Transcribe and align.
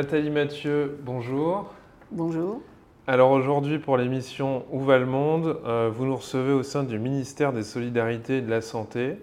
Nathalie 0.00 0.30
Mathieu, 0.30 0.98
bonjour. 1.02 1.74
Bonjour. 2.10 2.62
Alors 3.06 3.32
aujourd'hui 3.32 3.78
pour 3.78 3.98
l'émission 3.98 4.64
Où 4.72 4.80
va 4.80 4.98
le 4.98 5.04
monde 5.04 5.60
euh, 5.66 5.90
Vous 5.94 6.06
nous 6.06 6.16
recevez 6.16 6.54
au 6.54 6.62
sein 6.62 6.84
du 6.84 6.98
ministère 6.98 7.52
des 7.52 7.62
Solidarités 7.62 8.38
et 8.38 8.40
de 8.40 8.48
la 8.48 8.62
Santé. 8.62 9.18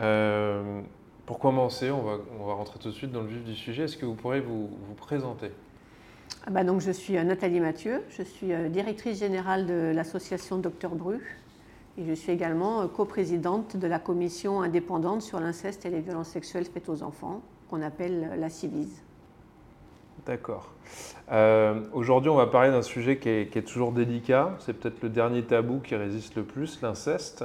Euh, 0.00 0.80
pour 1.26 1.38
commencer, 1.38 1.92
on 1.92 2.02
va, 2.02 2.16
on 2.40 2.44
va, 2.44 2.54
rentrer 2.54 2.80
tout 2.80 2.88
de 2.88 2.92
suite 2.92 3.12
dans 3.12 3.20
le 3.20 3.28
vif 3.28 3.44
du 3.44 3.54
sujet. 3.54 3.84
Est-ce 3.84 3.96
que 3.96 4.04
vous 4.04 4.16
pourrez 4.16 4.40
vous, 4.40 4.68
vous 4.88 4.94
présenter? 4.94 5.52
Ah 6.44 6.50
bah 6.50 6.64
donc, 6.64 6.80
Je 6.80 6.90
suis 6.90 7.16
euh, 7.16 7.22
Nathalie 7.22 7.60
Mathieu, 7.60 8.02
je 8.08 8.24
suis 8.24 8.48
directrice 8.70 9.20
générale 9.20 9.64
de 9.64 9.92
l'association 9.94 10.58
Docteur 10.58 10.96
Bru 10.96 11.38
et 11.98 12.04
je 12.04 12.14
suis 12.14 12.32
également 12.32 12.88
coprésidente 12.88 13.76
de 13.76 13.86
la 13.86 14.00
commission 14.00 14.60
indépendante 14.60 15.22
sur 15.22 15.38
l'inceste 15.38 15.86
et 15.86 15.88
les 15.88 16.00
violences 16.00 16.30
sexuelles 16.30 16.64
faites 16.64 16.88
aux 16.88 17.04
enfants, 17.04 17.42
qu'on 17.68 17.80
appelle 17.80 18.32
la 18.36 18.48
CIVIS. 18.48 19.04
D'accord. 20.26 20.70
Euh, 21.30 21.80
aujourd'hui, 21.92 22.30
on 22.30 22.36
va 22.36 22.46
parler 22.46 22.70
d'un 22.70 22.82
sujet 22.82 23.18
qui 23.18 23.28
est, 23.28 23.66
toujours 23.66 23.92
délicat. 23.92 24.54
C'est 24.58 24.74
peut-être 24.74 25.02
le 25.02 25.08
dernier 25.08 25.42
tabou 25.42 25.80
qui 25.80 25.94
résiste 25.94 26.34
le 26.36 26.42
plus, 26.42 26.82
l'inceste. 26.82 27.44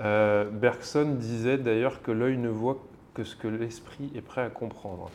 Euh, 0.00 0.48
Bergson 0.50 1.16
disait 1.18 1.58
d'ailleurs 1.58 2.02
que 2.02 2.10
l'œil 2.10 2.38
ne 2.38 2.48
voit 2.48 2.78
que 3.14 3.24
ce 3.24 3.36
que 3.36 3.48
l'esprit 3.48 4.10
est 4.14 4.20
prêt 4.20 4.42
à 4.42 4.48
comprendre. 4.48 5.10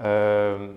Euh, 0.00 0.68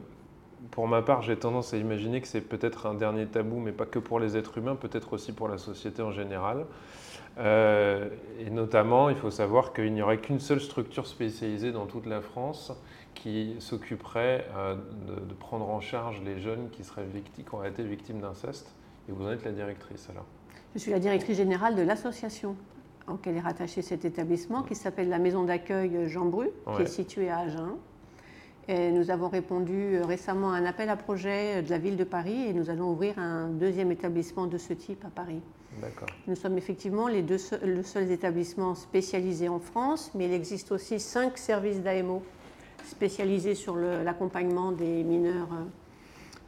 pour 0.71 0.87
ma 0.87 1.01
part, 1.01 1.21
j'ai 1.21 1.37
tendance 1.37 1.73
à 1.73 1.77
imaginer 1.77 2.19
que 2.19 2.27
c'est 2.27 2.41
peut-être 2.41 2.87
un 2.87 2.93
dernier 2.93 3.25
tabou, 3.25 3.59
mais 3.59 3.71
pas 3.71 3.85
que 3.85 3.99
pour 3.99 4.19
les 4.19 4.35
êtres 4.35 4.57
humains, 4.57 4.75
peut-être 4.75 5.13
aussi 5.13 5.31
pour 5.31 5.47
la 5.47 5.57
société 5.57 6.01
en 6.01 6.11
général. 6.11 6.65
et 7.39 8.49
notamment, 8.49 9.09
il 9.09 9.15
faut 9.15 9.29
savoir 9.29 9.71
qu'il 9.71 9.93
n'y 9.93 10.01
aurait 10.01 10.17
qu'une 10.17 10.39
seule 10.39 10.59
structure 10.59 11.05
spécialisée 11.05 11.71
dans 11.71 11.85
toute 11.85 12.07
la 12.07 12.21
France 12.21 12.73
qui 13.17 13.55
s'occuperait 13.59 14.47
euh, 14.55 14.75
de, 15.07 15.33
prendre 15.33 15.69
en 15.69 15.81
charge 15.81 16.21
les 16.23 16.39
jeunes 16.39 16.69
qui, 16.71 16.83
seraient 16.83 17.05
victimes, 17.05 17.45
qui 17.45 17.55
auraient 17.55 17.69
été 17.69 17.83
victimes 17.83 18.19
d'inceste. 18.19 18.73
Et 19.09 19.11
vous 19.11 19.25
en 19.25 19.31
êtes 19.31 19.43
la 19.43 19.51
directrice 19.51 20.07
alors 20.09 20.25
Je 20.73 20.79
suis 20.79 20.91
la 20.91 20.99
directrice 20.99 21.37
générale 21.37 21.75
de 21.75 21.81
l'association 21.81 22.55
auquel 23.07 23.37
est 23.37 23.41
rattaché 23.41 23.81
cet 23.81 24.03
établissement, 24.03 24.63
qui 24.63 24.75
s'appelle 24.75 25.07
la 25.07 25.17
Maison 25.17 25.45
d'accueil 25.45 26.09
Jean 26.09 26.25
Bru, 26.25 26.49
qui 26.75 26.81
est 26.81 26.87
située 26.87 27.29
à 27.29 27.39
Agen. 27.39 27.77
Et 28.67 28.91
nous 28.91 29.11
avons 29.11 29.29
répondu 29.29 29.95
euh, 29.95 30.05
récemment 30.05 30.51
à 30.51 30.57
un 30.57 30.65
appel 30.65 30.89
à 30.89 30.97
projet 30.97 31.61
de 31.61 31.69
la 31.69 31.77
ville 31.77 31.95
de 31.95 32.03
Paris 32.03 32.47
et 32.47 32.53
nous 32.53 32.69
allons 32.69 32.91
ouvrir 32.91 33.17
un 33.17 33.47
deuxième 33.47 33.93
établissement 33.93 34.45
de 34.45 34.57
ce 34.57 34.73
type 34.73 35.05
à 35.05 35.09
Paris. 35.09 35.41
Nous 36.27 36.35
sommes 36.35 36.57
effectivement 36.57 37.07
les 37.07 37.21
deux 37.21 37.37
le 37.63 37.83
seul 37.83 38.11
établissement 38.11 38.75
spécialisé 38.75 39.47
en 39.47 39.59
France, 39.59 40.11
mais 40.15 40.25
il 40.25 40.33
existe 40.33 40.71
aussi 40.71 40.99
cinq 40.99 41.37
services 41.37 41.81
d'AMO 41.81 42.23
spécialisé 42.87 43.55
sur 43.55 43.75
l'accompagnement 43.75 44.71
des 44.71 45.03
mineurs 45.03 45.49
euh, 45.53 45.65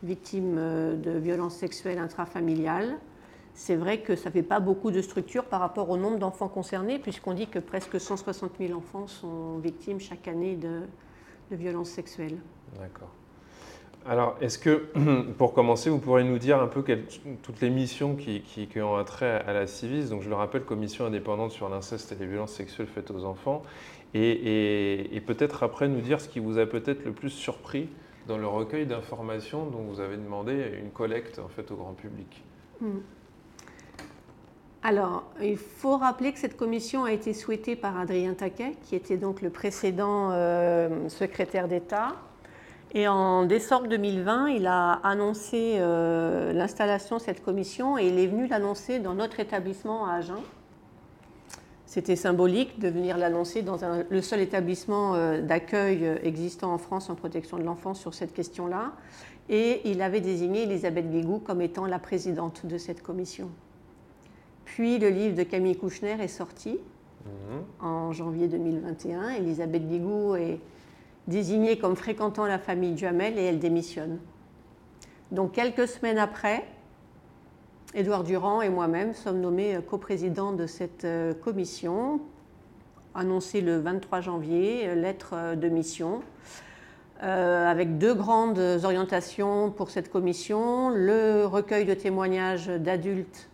victimes 0.03 0.55
euh, 0.57 0.95
de 0.95 1.11
violences 1.11 1.55
sexuelles 1.55 1.99
intrafamiliales. 1.99 2.97
C'est 3.53 3.75
vrai 3.75 3.99
que 3.99 4.15
ça 4.15 4.29
ne 4.29 4.33
fait 4.33 4.43
pas 4.43 4.59
beaucoup 4.59 4.91
de 4.91 5.01
structures 5.01 5.45
par 5.45 5.59
rapport 5.59 5.89
au 5.89 5.97
nombre 5.97 6.17
d'enfants 6.17 6.47
concernés, 6.47 6.97
puisqu'on 6.97 7.33
dit 7.33 7.47
que 7.47 7.59
presque 7.59 7.99
160 7.99 8.53
000 8.57 8.77
enfants 8.77 9.07
sont 9.07 9.57
victimes 9.57 9.99
chaque 9.99 10.27
année 10.27 10.55
de, 10.55 10.81
violences 11.51 11.89
sexuelles. 11.89 12.37
D'accord. 12.79 13.09
Alors, 14.05 14.37
est-ce 14.39 14.59
que, 14.59 14.87
pour 15.37 15.53
commencer, 15.53 15.89
vous 15.89 15.97
pourriez 15.97 16.25
nous 16.25 16.37
dire 16.37 16.61
un 16.61 16.67
peu 16.67 16.83
toutes 17.41 17.59
les 17.59 17.69
missions 17.69 18.15
qui, 18.15 18.41
qui, 18.41 18.79
ont 18.79 18.95
un 18.95 19.03
trait 19.03 19.43
à 19.45 19.51
la 19.51 19.67
CIVIS? 19.67 20.09
Donc, 20.09 20.21
je 20.21 20.29
le 20.29 20.35
rappelle, 20.35 20.63
commission 20.63 21.05
indépendante 21.05 21.51
sur 21.51 21.67
l'inceste 21.67 22.11
et 22.13 22.15
les 22.15 22.27
violences 22.27 22.53
sexuelles 22.53 22.87
faites 22.87 23.11
aux 23.11 23.25
enfants 23.25 23.63
et, 24.13 25.21
peut-être 25.25 25.63
après 25.63 25.87
nous 25.87 26.01
dire 26.01 26.19
ce 26.19 26.27
qui 26.27 26.39
vous 26.39 26.57
a 26.57 26.65
peut-être 26.65 27.05
le 27.05 27.11
plus 27.11 27.29
surpris 27.29 27.89
dans 28.27 28.37
le 28.37 28.47
recueil 28.47 28.85
d'informations 28.85 29.65
dont 29.65 29.81
vous 29.81 29.99
avez 29.99 30.17
demandé 30.17 30.73
une 30.81 30.91
collecte 30.91 31.39
en 31.39 31.47
fait 31.47 31.69
au 31.71 31.75
grand 31.75 31.93
public. 31.93 32.43
Hmm. 32.81 32.99
Alors, 34.81 35.25
il 35.41 35.57
faut 35.57 35.97
rappeler 35.97 36.31
que 36.31 36.39
cette 36.39 36.55
commission 36.55 37.03
a 37.03 37.11
été 37.11 37.33
souhaitée 37.33 37.75
par 37.75 37.99
Adrien 37.99 38.33
Taquet, 38.33 38.75
qui 38.83 38.95
était 38.95 39.17
donc 39.17 39.41
le 39.41 39.49
précédent 39.49 40.29
euh, 40.31 41.09
secrétaire 41.09 41.67
d'État. 41.67 42.15
Et 42.93 43.07
en 43.07 43.45
décembre 43.45 43.87
2020, 43.87 44.49
il 44.49 44.67
a 44.67 44.93
annoncé 45.03 45.75
euh, 45.77 46.53
l'installation 46.53 47.17
de 47.17 47.21
cette 47.21 47.43
commission 47.43 47.97
et 47.97 48.07
il 48.07 48.17
est 48.17 48.27
venu 48.27 48.47
l'annoncer 48.47 48.99
dans 48.99 49.13
notre 49.13 49.39
établissement 49.39 50.07
à 50.07 50.13
Agen. 50.13 50.41
C'était 51.89 52.15
symbolique 52.15 52.77
de 52.77 52.87
venir 52.87 53.17
l'annoncer 53.17 53.63
dans 53.63 53.77
le 54.07 54.21
seul 54.21 54.41
établissement 54.41 55.15
euh, 55.15 55.41
d'accueil 55.41 56.05
euh, 56.05 56.17
existant 56.21 56.71
en 56.71 56.77
France 56.77 57.09
en 57.09 57.15
protection 57.15 57.57
de 57.57 57.63
l'enfance 57.63 57.99
sur 57.99 58.13
cette 58.13 58.31
question-là. 58.31 58.91
Et 59.49 59.81
il 59.89 60.03
avait 60.03 60.21
désigné 60.21 60.65
Elisabeth 60.65 61.09
Guigou 61.09 61.39
comme 61.39 61.61
étant 61.61 61.87
la 61.87 61.97
présidente 61.97 62.67
de 62.67 62.77
cette 62.77 63.01
commission. 63.01 63.49
Puis 64.65 64.99
le 64.99 65.09
livre 65.09 65.35
de 65.35 65.41
Camille 65.41 65.75
Kouchner 65.77 66.15
est 66.21 66.27
sorti 66.27 66.77
mhm. 67.25 67.63
en 67.79 68.13
janvier 68.13 68.47
2021. 68.47 69.29
Elisabeth 69.29 69.87
Guigou 69.87 70.35
est 70.35 70.59
désignée 71.25 71.79
comme 71.79 71.95
fréquentant 71.95 72.45
la 72.45 72.59
famille 72.59 72.93
Duhamel 72.93 73.39
et 73.39 73.45
elle 73.45 73.57
démissionne. 73.57 74.19
Donc 75.31 75.53
quelques 75.53 75.87
semaines 75.87 76.19
après, 76.19 76.67
Édouard 77.95 78.23
Durand 78.23 78.61
et 78.61 78.69
moi-même 78.69 79.13
sommes 79.13 79.41
nommés 79.41 79.75
euh, 79.75 79.81
coprésidents 79.81 80.51
de 80.51 80.67
cette 80.67 81.05
euh, 81.05 81.33
commission, 81.33 82.21
annoncée 83.15 83.61
le 83.61 83.79
23 83.79 84.21
janvier, 84.21 84.87
euh, 84.87 84.93
lettre 84.93 85.55
de 85.55 85.69
mission, 85.69 86.21
avec 87.21 87.97
deux 87.97 88.13
grandes 88.13 88.59
orientations 88.85 89.71
pour 89.71 89.89
cette 89.89 90.09
commission. 90.09 90.89
Le 90.89 91.45
recueil 91.45 91.83
de 91.83 91.93
témoignages 91.93 92.67
d'adultes 92.67 93.49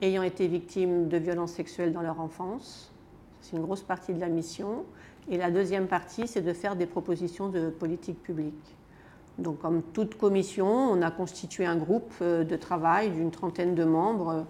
ayant 0.00 0.22
été 0.22 0.46
victimes 0.46 1.08
de 1.08 1.18
violences 1.18 1.52
sexuelles 1.52 1.92
dans 1.92 2.00
leur 2.00 2.18
enfance. 2.18 2.94
C'est 3.42 3.56
une 3.56 3.62
grosse 3.62 3.82
partie 3.82 4.14
de 4.14 4.20
la 4.20 4.28
mission. 4.28 4.86
Et 5.30 5.36
la 5.36 5.50
deuxième 5.50 5.86
partie, 5.86 6.26
c'est 6.26 6.40
de 6.40 6.54
faire 6.54 6.76
des 6.76 6.86
propositions 6.86 7.50
de 7.50 7.68
politique 7.68 8.22
publique. 8.22 8.74
Donc, 9.38 9.58
comme 9.60 9.82
toute 9.92 10.16
commission, 10.16 10.66
on 10.66 11.02
a 11.02 11.10
constitué 11.10 11.66
un 11.66 11.76
groupe 11.76 12.12
euh, 12.22 12.44
de 12.44 12.56
travail 12.56 13.10
d'une 13.10 13.32
trentaine 13.32 13.74
de 13.74 13.84
membres, 13.84 14.30
euh, 14.30 14.42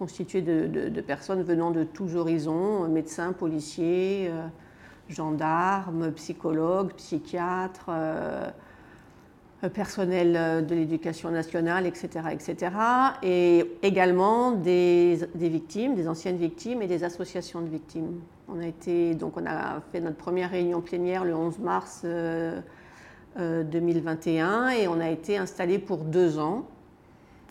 constitué 0.00 0.42
de, 0.42 1.00
personnes 1.02 1.42
venant 1.42 1.70
de 1.70 1.84
tous 1.84 2.16
horizons, 2.16 2.88
médecins, 2.88 3.32
policiers, 3.32 4.26
euh, 4.28 4.46
gendarmes, 5.08 6.10
psychologues, 6.12 6.92
psychiatres, 6.94 7.90
personnel 9.72 10.66
de 10.66 10.74
l'éducation 10.74 11.30
nationale, 11.30 11.86
etc., 11.86 12.08
etc. 12.32 12.72
Et 13.22 13.78
également 13.82 14.52
des, 14.52 15.18
victimes, 15.36 15.94
des 15.94 16.08
anciennes 16.08 16.38
victimes 16.38 16.82
et 16.82 16.86
des 16.86 17.04
associations 17.04 17.60
de 17.60 17.68
victimes. 17.68 18.20
On 18.48 18.60
a 18.60 19.80
fait 19.92 20.00
notre 20.00 20.16
première 20.16 20.50
réunion 20.50 20.80
plénière 20.80 21.24
le 21.24 21.34
11 21.34 21.58
mars 21.60 22.04
2021 23.36 24.46
euh, 24.46 24.68
et 24.70 24.88
on 24.88 25.00
a 25.00 25.10
été 25.10 25.36
installé 25.38 25.78
pour 25.78 25.98
deux 25.98 26.38
ans. 26.38 26.64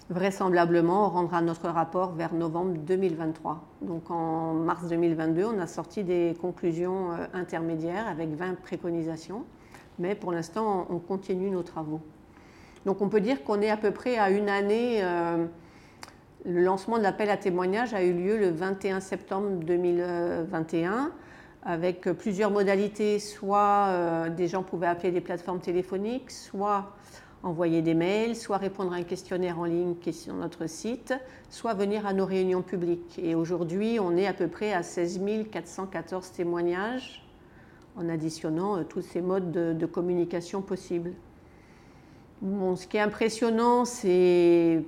Vraisemblablement, 0.09 1.07
on 1.07 1.09
rendra 1.09 1.41
notre 1.41 1.69
rapport 1.69 2.11
vers 2.11 2.33
novembre 2.33 2.77
2023. 2.77 3.63
Donc 3.81 4.11
en 4.11 4.53
mars 4.53 4.87
2022, 4.87 5.45
on 5.45 5.59
a 5.59 5.67
sorti 5.67 6.03
des 6.03 6.35
conclusions 6.39 7.11
euh, 7.11 7.25
intermédiaires 7.33 8.07
avec 8.07 8.29
20 8.35 8.61
préconisations, 8.61 9.43
mais 9.99 10.15
pour 10.15 10.31
l'instant, 10.31 10.87
on 10.89 10.99
continue 10.99 11.49
nos 11.49 11.63
travaux. 11.63 12.01
Donc 12.85 13.01
on 13.01 13.07
peut 13.07 13.21
dire 13.21 13.43
qu'on 13.43 13.61
est 13.61 13.69
à 13.69 13.77
peu 13.77 13.91
près 13.91 14.17
à 14.17 14.29
une 14.29 14.49
année. 14.49 14.99
Euh, 15.03 15.45
le 16.45 16.61
lancement 16.61 16.97
de 16.97 17.03
l'appel 17.03 17.29
à 17.29 17.37
témoignages 17.37 17.93
a 17.93 18.03
eu 18.03 18.11
lieu 18.11 18.37
le 18.37 18.49
21 18.49 18.99
septembre 18.99 19.49
2021 19.61 21.11
avec 21.65 22.01
plusieurs 22.01 22.51
modalités. 22.51 23.19
Soit 23.19 23.87
euh, 23.87 24.29
des 24.29 24.47
gens 24.47 24.63
pouvaient 24.63 24.87
appeler 24.87 25.11
des 25.11 25.21
plateformes 25.21 25.59
téléphoniques, 25.59 26.31
soit 26.31 26.93
envoyer 27.43 27.81
des 27.81 27.93
mails, 27.93 28.35
soit 28.35 28.57
répondre 28.57 28.93
à 28.93 28.97
un 28.97 29.03
questionnaire 29.03 29.59
en 29.59 29.65
ligne 29.65 29.95
qui 29.95 30.09
est 30.09 30.13
sur 30.13 30.33
notre 30.33 30.67
site, 30.67 31.13
soit 31.49 31.73
venir 31.73 32.05
à 32.05 32.13
nos 32.13 32.25
réunions 32.25 32.61
publiques. 32.61 33.19
Et 33.21 33.35
aujourd'hui, 33.35 33.99
on 33.99 34.15
est 34.15 34.27
à 34.27 34.33
peu 34.33 34.47
près 34.47 34.73
à 34.73 34.81
16 34.81 35.21
414 35.51 36.31
témoignages 36.31 37.25
en 37.97 38.09
additionnant 38.09 38.77
euh, 38.77 38.83
tous 38.83 39.01
ces 39.01 39.21
modes 39.21 39.51
de, 39.51 39.85
communication 39.85 40.61
possibles. 40.61 41.11
Ce 42.41 42.87
qui 42.87 42.97
est 42.97 43.01
impressionnant, 43.01 43.85
c'est 43.85 44.83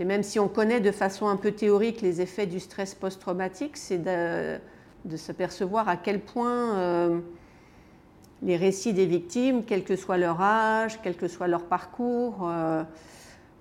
même 0.00 0.22
si 0.22 0.38
on 0.38 0.48
connaît 0.48 0.80
de 0.80 0.90
façon 0.90 1.28
un 1.28 1.36
peu 1.36 1.52
théorique 1.52 2.00
les 2.00 2.22
effets 2.22 2.46
du 2.46 2.60
stress 2.60 2.94
post-traumatique, 2.94 3.76
c'est 3.76 3.98
de 5.04 5.16
s'apercevoir 5.16 5.88
à 5.88 5.96
quel 5.96 6.20
point 6.20 6.74
euh, 6.76 7.20
les 8.42 8.56
récits 8.56 8.92
des 8.92 9.06
victimes, 9.06 9.64
quel 9.64 9.84
que 9.84 9.96
soit 9.96 10.16
leur 10.16 10.40
âge, 10.40 11.00
quel 11.02 11.16
que 11.16 11.28
soit 11.28 11.48
leur 11.48 11.64
parcours, 11.64 12.48
euh, 12.48 12.82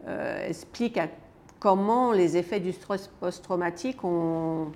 euh, 0.08 0.48
expliquent 0.48 1.00
comment 1.60 2.12
les 2.12 2.38
effets 2.38 2.60
du 2.60 2.72
stress 2.72 3.10
post-traumatique 3.20 4.04
ont 4.04 4.72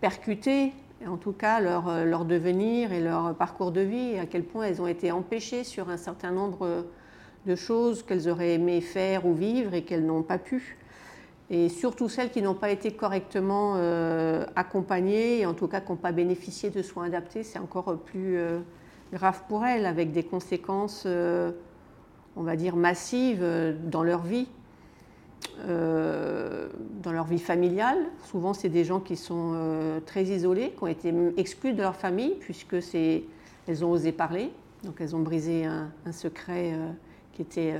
percuté, 0.00 0.72
en 1.06 1.16
tout 1.16 1.32
cas, 1.32 1.60
leur, 1.60 2.04
leur, 2.04 2.24
devenir 2.24 2.92
et 2.92 3.00
leur 3.00 3.34
parcours 3.34 3.70
de 3.70 3.80
vie, 3.80 4.18
à 4.18 4.26
quel 4.26 4.44
point 4.44 4.66
elles 4.66 4.82
ont 4.82 4.86
été 4.86 5.12
empêchées 5.12 5.64
sur 5.64 5.90
un 5.90 5.96
certain 5.96 6.30
nombre 6.30 6.84
de 7.46 7.56
choses 7.56 8.02
qu'elles 8.02 8.28
auraient 8.28 8.54
aimé 8.54 8.80
faire 8.80 9.26
ou 9.26 9.34
vivre 9.34 9.74
et 9.74 9.84
qu'elles 9.84 10.04
n'ont 10.04 10.22
pas 10.22 10.38
pu. 10.38 10.76
Et 11.50 11.68
surtout 11.68 12.08
celles 12.08 12.30
qui 12.30 12.40
n'ont 12.40 12.54
pas 12.54 12.70
été 12.70 12.92
correctement 12.92 13.74
euh, 13.76 14.46
accompagnées, 14.56 15.44
en 15.44 15.52
tout 15.52 15.68
cas 15.68 15.80
qui 15.80 15.90
n'ont 15.90 15.96
pas 15.96 16.12
bénéficié 16.12 16.70
de 16.70 16.82
soins 16.82 17.04
adaptés, 17.04 17.42
c'est 17.42 17.58
encore 17.58 17.96
plus 17.98 18.38
euh, 18.38 18.60
grave 19.12 19.42
pour 19.48 19.64
elles, 19.64 19.84
avec 19.84 20.10
des 20.10 20.22
conséquences, 20.22 21.04
euh, 21.06 21.52
on 22.36 22.42
va 22.42 22.56
dire, 22.56 22.76
massives 22.76 23.44
dans 23.84 24.02
leur 24.02 24.22
vie, 24.22 24.48
dans 25.68 27.12
leur 27.12 27.26
vie 27.26 27.38
familiale. 27.38 27.98
Souvent, 28.24 28.54
c'est 28.54 28.70
des 28.70 28.82
gens 28.82 28.98
qui 28.98 29.14
sont 29.14 30.00
très 30.04 30.24
isolés, 30.24 30.72
qui 30.76 30.82
ont 30.82 30.88
été 30.88 31.14
exclus 31.36 31.74
de 31.74 31.82
leur 31.82 31.94
famille, 31.94 32.34
puisque 32.40 32.74
elles 33.68 33.84
ont 33.84 33.92
osé 33.92 34.10
parler, 34.10 34.50
donc 34.82 34.96
elles 35.00 35.14
ont 35.14 35.20
brisé 35.20 35.64
un 35.64 36.12
secret 36.12 36.72
qui 37.34 37.42
était 37.42 37.74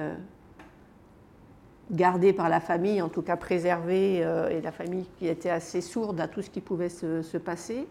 gardée 1.90 2.32
par 2.32 2.48
la 2.48 2.60
famille, 2.60 3.02
en 3.02 3.08
tout 3.08 3.22
cas 3.22 3.36
préservée, 3.36 4.24
euh, 4.24 4.48
et 4.50 4.60
la 4.60 4.72
famille 4.72 5.06
qui 5.18 5.28
était 5.28 5.50
assez 5.50 5.80
sourde 5.80 6.20
à 6.20 6.28
tout 6.28 6.42
ce 6.42 6.50
qui 6.50 6.60
pouvait 6.60 6.88
se, 6.88 7.36
passer. 7.38 7.86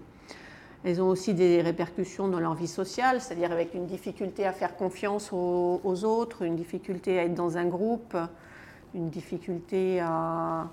Elles 0.83 1.01
ont 1.01 1.07
aussi 1.07 1.33
des 1.33 1.61
répercussions 1.61 2.27
dans 2.27 2.39
leur 2.39 2.55
vie 2.55 2.67
sociale, 2.67 3.21
c'est-à-dire 3.21 3.51
avec 3.51 3.73
une 3.73 3.85
difficulté 3.85 4.45
à 4.45 4.51
faire 4.51 4.75
confiance 4.75 5.31
aux, 5.31 6.03
autres, 6.03 6.41
une 6.41 6.55
difficulté 6.55 7.19
à 7.19 7.23
être 7.23 7.35
dans 7.35 7.57
un 7.57 7.65
groupe, 7.65 8.17
une 8.93 9.09
difficulté 9.09 10.01
à, 10.01 10.67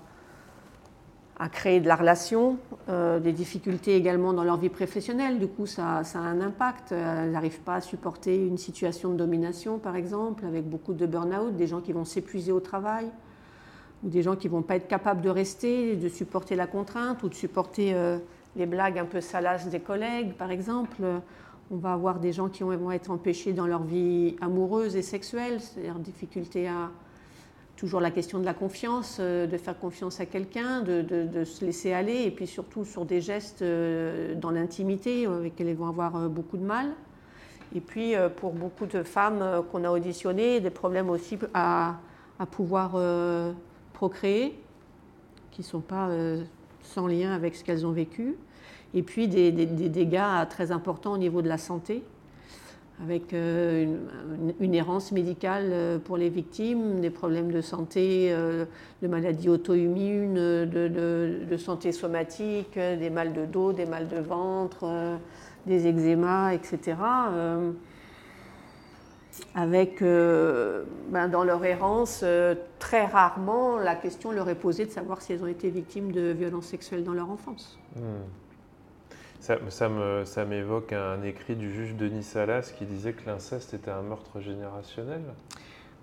à 1.41 1.49
créer 1.49 1.79
de 1.79 1.87
la 1.87 1.95
relation, 1.95 2.59
euh, 2.87 3.19
des 3.19 3.31
difficultés 3.31 3.95
également 3.95 4.31
dans 4.31 4.43
leur 4.43 4.57
vie 4.57 4.69
professionnelle. 4.69 5.39
Du 5.39 5.47
coup, 5.47 5.65
ça, 5.65 6.03
a 6.03 6.17
un 6.19 6.39
impact. 6.39 6.91
Elles 6.91 7.31
n'arrivent 7.31 7.61
pas 7.61 7.75
à 7.75 7.81
supporter 7.81 8.45
une 8.45 8.59
situation 8.59 9.09
de 9.09 9.15
domination, 9.15 9.79
par 9.79 9.95
exemple, 9.95 10.45
avec 10.45 10.69
beaucoup 10.69 10.93
de 10.93 11.07
burn-out, 11.07 11.55
des 11.55 11.65
gens 11.65 11.81
qui 11.81 11.93
vont 11.93 12.05
s'épuiser 12.05 12.51
au 12.51 12.59
travail, 12.59 13.07
ou 14.03 14.09
des 14.09 14.21
gens 14.21 14.35
qui 14.35 14.49
ne 14.49 14.51
vont 14.51 14.61
pas 14.61 14.75
être 14.75 14.87
capables 14.87 15.21
de 15.21 15.31
rester, 15.31 15.95
de 15.95 16.09
supporter 16.09 16.55
la 16.55 16.67
contrainte, 16.67 17.23
ou 17.23 17.29
de 17.29 17.33
supporter 17.33 17.95
euh, 17.95 18.19
les 18.55 18.67
blagues 18.67 18.99
un 18.99 19.05
peu 19.05 19.19
salaces 19.19 19.67
des 19.67 19.79
collègues, 19.79 20.33
par 20.33 20.51
exemple. 20.51 21.01
On 21.71 21.77
va 21.77 21.93
avoir 21.93 22.19
des 22.19 22.33
gens 22.33 22.49
qui 22.49 22.61
vont 22.61 22.91
être 22.91 23.09
empêchés 23.09 23.53
dans 23.53 23.65
leur 23.65 23.81
vie 23.81 24.35
amoureuse 24.41 24.95
et 24.95 25.01
sexuelle, 25.01 25.59
c'est-à-dire 25.59 25.95
difficulté 25.95 26.67
à 26.67 26.91
toujours 27.75 28.01
la 28.01 28.11
question 28.11 28.39
de 28.39 28.45
la 28.45 28.53
confiance, 28.53 29.17
euh, 29.19 29.47
de 29.47 29.57
faire 29.57 29.77
confiance 29.77 30.19
à 30.19 30.25
quelqu'un, 30.25 30.81
de, 30.81 31.43
se 31.43 31.65
laisser 31.65 31.93
aller, 31.93 32.23
et 32.23 32.31
puis 32.31 32.47
surtout 32.47 32.85
sur 32.85 33.05
des 33.05 33.21
gestes 33.21 33.61
euh, 33.61 34.35
dans 34.35 34.51
l'intimité 34.51 35.25
euh, 35.25 35.37
avec 35.37 35.53
lesquels 35.53 35.67
elles 35.69 35.75
vont 35.75 35.87
avoir 35.87 36.29
beaucoup 36.29 36.57
de 36.57 36.63
mal. 36.63 36.91
Et 37.73 37.79
puis 37.79 38.15
pour 38.35 38.51
beaucoup 38.51 38.85
de 38.85 39.01
femmes 39.01 39.63
qu'on 39.71 39.85
a 39.85 39.91
auditionnées, 39.91 40.59
des 40.59 40.69
problèmes 40.69 41.09
aussi 41.09 41.39
à, 41.53 41.99
pouvoir 42.51 42.99
procréer, 43.93 44.59
qui 45.51 45.61
ne 45.61 45.65
sont 45.65 45.79
pas 45.79 46.09
sans 46.81 47.07
lien 47.07 47.31
avec 47.31 47.55
ce 47.55 47.63
qu'elles 47.63 47.85
ont 47.85 47.93
vécu. 47.93 48.35
Et 48.93 49.03
puis 49.03 49.29
des 49.29 49.53
dégâts 49.53 50.49
très 50.49 50.73
importants 50.73 51.13
au 51.13 51.17
niveau 51.17 51.41
de 51.41 51.47
la 51.47 51.57
santé 51.57 52.03
avec 53.03 53.33
euh, 53.33 53.95
une, 54.59 54.75
errance 54.75 55.11
médicale 55.11 55.69
euh, 55.71 55.97
pour 55.97 56.17
les 56.17 56.29
victimes, 56.29 57.01
des 57.01 57.09
problèmes 57.09 57.51
de 57.51 57.61
santé, 57.61 58.27
euh, 58.31 58.65
de 59.01 59.07
maladies 59.07 59.49
auto-immunes, 59.49 60.35
de, 60.35 61.57
santé 61.57 61.91
somatique, 61.91 62.77
des 62.77 63.09
mal 63.09 63.33
de 63.33 63.45
dos, 63.45 63.73
des 63.73 63.85
mal 63.85 64.07
de 64.07 64.19
ventre, 64.19 65.17
des 65.65 65.87
eczémas, 65.87 66.53
etc. 66.53 66.97
avec, 69.55 70.01
ben, 70.01 71.27
dans 71.29 71.43
leur 71.43 71.63
errance, 71.65 72.23
très 72.79 73.05
rarement, 73.05 73.77
la 73.77 73.95
question 73.95 74.31
leur 74.31 74.49
est 74.49 74.55
posée 74.55 74.85
de 74.85 74.91
savoir 74.91 75.21
si 75.21 75.33
elles 75.33 75.43
ont 75.43 75.47
été 75.47 75.69
victimes 75.69 76.11
de 76.11 76.31
violences 76.31 76.67
sexuelles 76.67 77.03
dans 77.03 77.13
leur 77.13 77.29
enfance. 77.29 77.79
Hmm. 77.95 78.40
Ça, 79.41 80.45
m'évoque 80.45 80.93
un 80.93 81.23
écrit 81.23 81.55
du 81.55 81.73
juge 81.73 81.95
Denis 81.95 82.21
Salas 82.21 82.71
qui 82.77 82.85
disait 82.85 83.13
que 83.13 83.25
l'inceste 83.25 83.73
était 83.73 83.89
un 83.89 84.03
meurtre 84.03 84.39
générationnel. 84.39 85.23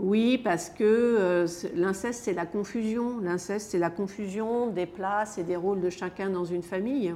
Oui, 0.01 0.39
parce 0.39 0.71
que 0.71 0.83
euh, 0.83 1.47
l'inceste, 1.77 2.25
c'est 2.25 2.33
la 2.33 2.47
confusion. 2.47 3.21
L'inceste, 3.21 3.71
c'est 3.71 3.79
la 3.79 3.91
confusion 3.91 4.67
des 4.67 4.87
places 4.87 5.39
et 5.39 5.45
des 5.45 5.55
rôles 5.55 5.81
de 5.81 5.89
chacun 5.89 6.31
dans 6.31 6.45
une 6.45 6.65
famille. 6.65 7.15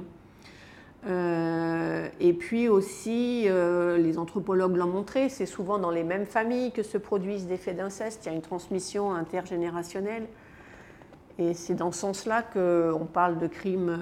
Euh, 1.07 2.07
et 2.21 2.31
puis 2.31 2.69
aussi, 2.69 3.43
euh, 3.47 3.97
les 3.97 4.17
anthropologues 4.17 4.77
l'ont 4.77 4.87
montré, 4.87 5.27
c'est 5.27 5.45
souvent 5.45 5.77
dans 5.77 5.91
les 5.91 6.05
mêmes 6.05 6.25
familles 6.25 6.71
que 6.71 6.83
se 6.83 6.97
produisent 6.97 7.47
des 7.47 7.57
faits 7.57 7.75
d'inceste. 7.75 8.25
Il 8.25 8.29
y 8.29 8.31
a 8.31 8.35
une 8.35 8.41
transmission 8.41 9.13
intergénérationnelle. 9.13 10.27
Et 11.37 11.53
c'est 11.53 11.75
dans 11.75 11.91
ce 11.91 11.99
sens-là 11.99 12.43
qu'on 12.43 13.07
parle 13.11 13.39
de 13.39 13.47
crimes 13.47 13.97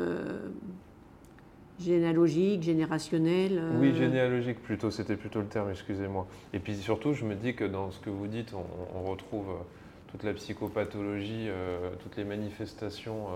généalogique, 1.81 2.63
générationnel 2.63 3.57
euh, 3.57 3.79
Oui, 3.79 3.95
généalogique 3.95 4.61
plutôt, 4.61 4.91
c'était 4.91 5.15
plutôt 5.15 5.39
le 5.39 5.47
terme, 5.47 5.69
excusez-moi. 5.71 6.27
Et 6.53 6.59
puis 6.59 6.75
surtout, 6.75 7.13
je 7.13 7.25
me 7.25 7.35
dis 7.35 7.55
que 7.55 7.63
dans 7.63 7.91
ce 7.91 7.99
que 7.99 8.09
vous 8.09 8.27
dites, 8.27 8.53
on, 8.53 9.03
retrouve 9.03 9.49
euh, 9.49 9.63
toute 10.11 10.23
la 10.23 10.33
psychopathologie, 10.33 11.47
euh, 11.49 11.91
toutes 12.01 12.17
les 12.17 12.23
manifestations 12.23 13.27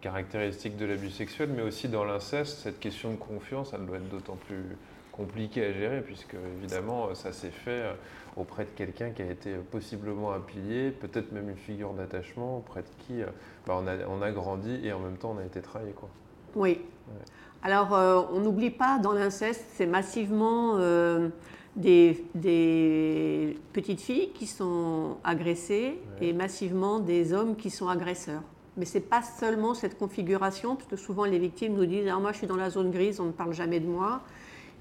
caractéristiques 0.00 0.76
de 0.76 0.86
l'abus 0.86 1.10
sexuel, 1.10 1.50
mais 1.54 1.62
aussi 1.62 1.88
dans 1.88 2.04
l'inceste, 2.04 2.58
cette 2.58 2.80
question 2.80 3.10
de 3.12 3.16
confiance, 3.16 3.72
elle 3.74 3.86
doit 3.86 3.98
être 3.98 4.08
d'autant 4.08 4.36
plus 4.46 4.64
compliquée 5.12 5.66
à 5.66 5.72
gérer, 5.72 6.00
puisque 6.00 6.34
évidemment, 6.58 7.14
ça 7.14 7.32
s'est 7.32 7.50
fait 7.50 7.82
auprès 8.36 8.64
de 8.64 8.70
quelqu'un 8.70 9.10
qui 9.10 9.22
a 9.22 9.30
été 9.30 9.54
possiblement 9.70 10.32
un 10.32 10.40
pilier, 10.40 10.90
peut-être 10.90 11.32
même 11.32 11.50
une 11.50 11.56
figure 11.56 11.92
d'attachement, 11.92 12.58
auprès 12.58 12.80
de 12.80 12.88
qui 13.06 13.20
bah, 13.66 13.78
on, 13.78 13.86
a, 13.86 14.06
on, 14.08 14.22
a, 14.22 14.30
grandi 14.30 14.80
et 14.82 14.92
en 14.92 15.00
même 15.00 15.18
temps 15.18 15.36
on 15.36 15.40
a 15.40 15.44
été 15.44 15.60
trahi. 15.60 15.92
Quoi. 15.92 16.08
Oui. 16.54 16.80
Alors, 17.64 17.94
euh, 17.94 18.22
on 18.32 18.40
n'oublie 18.40 18.70
pas, 18.70 18.98
dans 18.98 19.12
l'inceste, 19.12 19.64
c'est 19.74 19.86
massivement 19.86 20.78
euh, 20.78 21.28
des, 21.76 22.24
petites 23.72 24.00
filles 24.00 24.30
qui 24.34 24.48
sont 24.48 25.18
agressées 25.22 26.00
et 26.20 26.32
massivement 26.32 26.98
des 26.98 27.32
hommes 27.32 27.54
qui 27.54 27.70
sont 27.70 27.88
agresseurs. 27.88 28.42
Mais 28.76 28.84
ce 28.84 28.94
n'est 28.94 29.04
pas 29.04 29.22
seulement 29.22 29.74
cette 29.74 29.96
configuration, 29.96 30.74
parce 30.74 30.88
que 30.88 30.96
souvent 30.96 31.24
les 31.24 31.38
victimes 31.38 31.74
nous 31.74 31.86
disent 31.86 32.08
ah, 32.10 32.18
Moi, 32.18 32.32
je 32.32 32.38
suis 32.38 32.46
dans 32.48 32.56
la 32.56 32.70
zone 32.70 32.90
grise, 32.90 33.20
on 33.20 33.26
ne 33.26 33.32
parle 33.32 33.52
jamais 33.52 33.78
de 33.78 33.86
moi. 33.86 34.22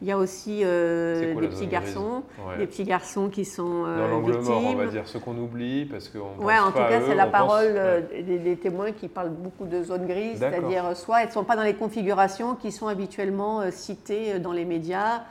Il 0.01 0.07
y 0.07 0.11
a 0.11 0.17
aussi 0.17 0.61
euh, 0.63 1.39
des 1.39 1.47
petits 1.47 1.67
garçons, 1.67 2.23
des 2.57 2.65
petits 2.65 2.85
garçons 2.85 3.29
qui 3.29 3.45
sont 3.45 3.85
euh, 3.85 3.99
dans 3.99 4.07
l'angle 4.07 4.39
mort, 4.39 4.63
on 4.65 4.75
va 4.75 4.87
dire 4.87 5.07
ceux 5.07 5.19
qu'on 5.19 5.37
oublie 5.37 5.85
parce 5.85 6.09
qu'on. 6.09 6.43
Ouais, 6.43 6.57
en 6.57 6.71
tout 6.71 6.79
cas, 6.79 7.01
c'est 7.05 7.13
la 7.13 7.27
parole 7.27 7.73
euh, 7.75 8.01
des, 8.23 8.55
témoins 8.55 8.93
qui 8.93 9.07
parlent 9.07 9.29
beaucoup 9.29 9.65
de 9.65 9.83
zones 9.83 10.07
grises, 10.07 10.39
c'est-à-dire 10.39 10.97
soit 10.97 11.21
elles 11.21 11.27
ne 11.27 11.33
sont 11.33 11.43
pas 11.43 11.55
dans 11.55 11.63
les 11.63 11.75
configurations 11.75 12.55
qui 12.55 12.71
sont 12.71 12.87
habituellement 12.87 13.69
citées 13.69 14.39
dans 14.39 14.53
les 14.53 14.65
médias. 14.65 15.21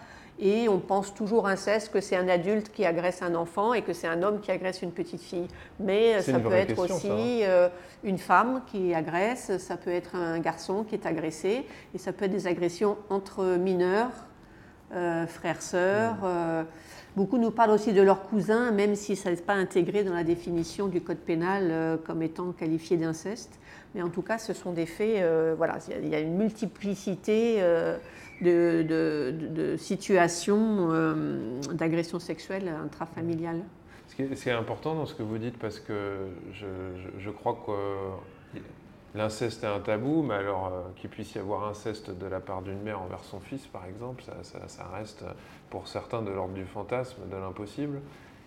Et 0.43 0.71
on 0.71 0.79
pense 0.79 1.12
toujours 1.12 1.47
inceste 1.47 1.93
que 1.93 2.00
c'est 2.00 2.17
un 2.17 2.27
adulte 2.27 2.73
qui 2.73 2.87
agresse 2.87 3.21
un 3.21 3.35
enfant 3.35 3.75
et 3.75 3.83
que 3.83 3.93
c'est 3.93 4.07
un 4.07 4.23
homme 4.23 4.41
qui 4.41 4.50
agresse 4.50 4.81
une 4.81 4.93
petite 4.93 5.21
fille. 5.21 5.49
Mais 5.81 6.23
ça 6.23 6.39
peut 6.39 6.53
être 6.53 6.79
aussi 6.79 7.43
hein. 7.45 7.69
une 8.05 8.17
femme 8.17 8.62
qui 8.71 8.95
agresse, 8.95 9.59
ça 9.59 9.77
peut 9.77 9.91
être 9.91 10.15
un 10.15 10.39
garçon 10.39 10.85
qui 10.85 10.95
est 10.95 11.05
agressé, 11.05 11.67
et 11.93 11.99
ça 11.99 12.15
peut 12.15 12.25
être 12.25 12.31
des 12.31 12.47
agressions 12.47 12.97
entre 13.11 13.45
mineurs 13.59 14.12
euh, 14.92 15.26
frères, 15.26 15.62
sœurs. 15.62 16.16
Euh, 16.25 16.64
beaucoup 17.16 17.38
nous 17.38 17.50
parlent 17.50 17.70
aussi 17.70 17.92
de 17.92 18.02
leurs 18.02 18.23
cousins, 18.23 18.73
même 18.73 18.97
si 18.97 19.14
ça 19.14 19.30
n'est 19.30 19.37
pas 19.37 19.54
intégré 19.54 20.02
dans 20.02 20.14
la 20.14 20.25
définition 20.25 20.88
du 20.88 21.00
code 21.00 21.18
pénal 21.18 21.68
euh, 21.70 21.97
comme 21.97 22.23
étant 22.23 22.52
qualifié 22.52 22.97
d'inceste. 22.97 23.61
Mais 23.94 24.02
en 24.02 24.09
tout 24.09 24.23
cas, 24.23 24.38
ce 24.38 24.52
sont 24.52 24.73
des 24.73 24.87
faits, 24.87 25.25
voilà, 25.56 25.78
il 26.00 26.09
y, 26.09 26.14
a 26.14 26.20
une 26.20 26.37
multiplicité 26.37 27.61
de, 28.40 29.75
situations 29.78 30.88
d'agression 31.73 32.20
sexuelle 32.20 32.73
intrafamiliale. 32.85 33.62
Ce 34.06 34.14
qui, 34.14 34.23
est, 34.23 34.52
important 34.52 34.94
dans 34.94 35.06
ce 35.06 35.14
que 35.14 35.25
vous 35.25 35.38
dites, 35.38 35.59
parce 35.59 35.80
que 35.80 36.18
je 36.52 37.30
crois 37.30 37.61
que 37.66 37.73
L'inceste 39.14 39.64
est 39.64 39.67
un 39.67 39.81
tabou, 39.81 40.23
mais 40.23 40.35
alors 40.35 40.67
euh, 40.67 40.83
qu'il 40.95 41.11
puisse 41.11 41.35
y 41.35 41.38
avoir 41.38 41.69
inceste 41.69 42.11
de 42.11 42.26
la 42.26 42.38
part 42.38 42.62
d'une 42.62 42.81
mère 42.81 43.02
envers 43.02 43.25
son 43.25 43.40
fils, 43.40 43.67
par 43.67 43.87
exemple, 43.87 44.23
ça, 44.43 44.88
reste 44.95 45.25
pour 45.69 45.88
certains 45.88 46.23
de 46.23 46.31
l'ordre 46.31 46.55
du 46.55 46.64
fantasme, 46.64 47.29
de 47.29 47.37
l'impossible. 47.37 48.00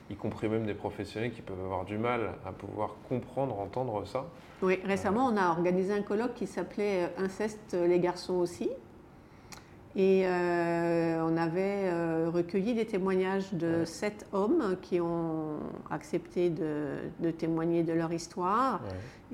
y 0.09 0.15
compris 0.15 0.47
même 0.47 0.65
des 0.65 0.73
professionnels 0.73 1.33
qui 1.33 1.41
peuvent 1.41 1.59
avoir 1.59 1.83
du 1.83 1.97
mal 1.97 2.35
à 2.45 2.53
pouvoir 2.53 2.95
comprendre, 3.09 3.59
entendre 3.59 4.05
ça. 4.05 4.25
Oui, 4.61 4.79
récemment, 4.85 5.25
on 5.25 5.35
a 5.35 5.49
organisé 5.49 5.93
un 5.93 6.01
colloque 6.01 6.35
qui 6.35 6.47
s'appelait 6.47 7.11
Inceste 7.17 7.73
les 7.73 7.99
garçons 7.99 8.35
aussi. 8.35 8.69
Et 9.95 10.23
euh, 10.25 11.21
on 11.23 11.37
avait 11.37 11.83
euh, 11.85 12.31
recueilli 12.33 12.73
des 12.73 12.85
témoignages 12.85 13.53
de 13.53 13.85
sept 13.85 14.25
hommes 14.33 14.75
qui 14.81 14.99
ont 14.99 15.59
accepté 15.91 16.49
de, 16.49 17.31
témoigner 17.37 17.83
de 17.83 17.93
leur 17.93 18.11
histoire. 18.11 18.81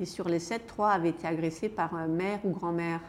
Et 0.01 0.05
sur 0.05 0.27
les 0.27 0.39
sept, 0.39 0.67
trois 0.67 0.89
avaient 0.89 1.09
été 1.09 1.25
agressés 1.27 1.69
par 1.69 1.93
mère 2.09 2.39
ou 2.43 2.49
grand-mère. 2.49 2.99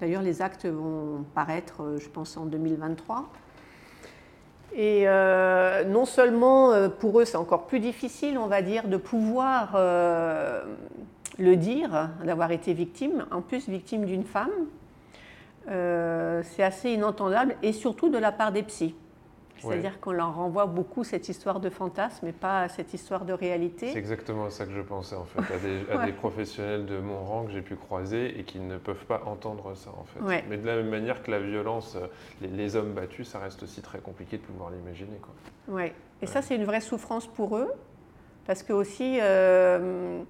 D'ailleurs, 0.00 0.22
les 0.22 0.40
actes 0.40 0.66
vont 0.66 1.24
paraître, 1.34 1.82
euh, 1.82 1.98
je 1.98 2.08
pense, 2.08 2.36
en 2.36 2.46
2023. 2.46 3.28
Et 4.76 5.06
non 5.88 6.04
seulement 6.04 6.88
pour 7.00 7.18
eux, 7.18 7.24
c'est 7.24 7.36
encore 7.36 7.66
plus 7.66 7.80
difficile, 7.80 8.38
on 8.38 8.46
va 8.46 8.62
dire, 8.62 8.86
de 8.86 8.96
pouvoir 8.96 9.76
le 11.40 11.56
dire, 11.56 12.10
d'avoir 12.24 12.52
été 12.52 12.72
victime, 12.72 13.26
en 13.32 13.42
plus 13.42 13.68
victime 13.68 14.04
d'une 14.04 14.22
femme, 14.22 14.52
euh, 15.68 16.42
c'est 16.44 16.62
assez 16.62 16.90
inentendable, 16.90 17.56
et 17.62 17.72
surtout 17.72 18.10
de 18.10 18.18
la 18.18 18.32
part 18.32 18.52
des 18.52 18.62
psys. 18.62 18.94
C'est-à-dire 19.58 20.00
qu'on 20.00 20.12
leur 20.12 20.34
renvoie 20.34 20.64
beaucoup 20.66 21.04
cette 21.04 21.28
histoire 21.28 21.60
de 21.60 21.68
fantasme 21.68 22.26
et 22.26 22.32
pas 22.32 22.68
cette 22.68 22.94
histoire 22.94 23.26
de 23.26 23.32
réalité. 23.32 23.92
C'est 23.92 23.98
exactement 23.98 24.48
ça 24.48 24.64
que 24.64 24.72
je 24.72 24.80
pensais 24.80 25.16
en 25.16 25.24
fait, 25.24 25.40
à 25.94 26.06
des, 26.06 26.12
professionnels 26.20 26.86
de 26.86 26.98
mon 26.98 27.22
rang 27.22 27.44
que 27.44 27.52
j'ai 27.52 27.60
pu 27.60 27.76
croiser 27.76 28.40
et 28.40 28.44
qui 28.44 28.58
ne 28.58 28.78
peuvent 28.78 29.04
pas 29.04 29.22
entendre 29.26 29.74
ça 29.76 29.90
en 29.90 30.04
fait. 30.04 30.44
Mais 30.48 30.56
de 30.56 30.66
la 30.66 30.76
même 30.76 30.88
manière 30.88 31.22
que 31.22 31.30
la 31.30 31.40
violence, 31.40 31.98
les, 32.40 32.76
hommes 32.76 32.94
battus, 32.94 33.28
ça 33.28 33.38
reste 33.38 33.62
aussi 33.62 33.82
très 33.82 33.98
compliqué 33.98 34.38
de 34.38 34.42
pouvoir 34.42 34.70
l'imaginer. 34.70 35.20
Oui, 35.68 35.92
et 36.22 36.26
ça 36.26 36.40
c'est 36.40 36.56
une 36.56 36.64
vraie 36.64 36.80
souffrance 36.80 37.26
pour 37.26 37.56
eux, 37.56 37.70
parce 38.46 38.62
que 38.62 38.72
aussi... 38.72 39.18
Euh, 39.20 40.22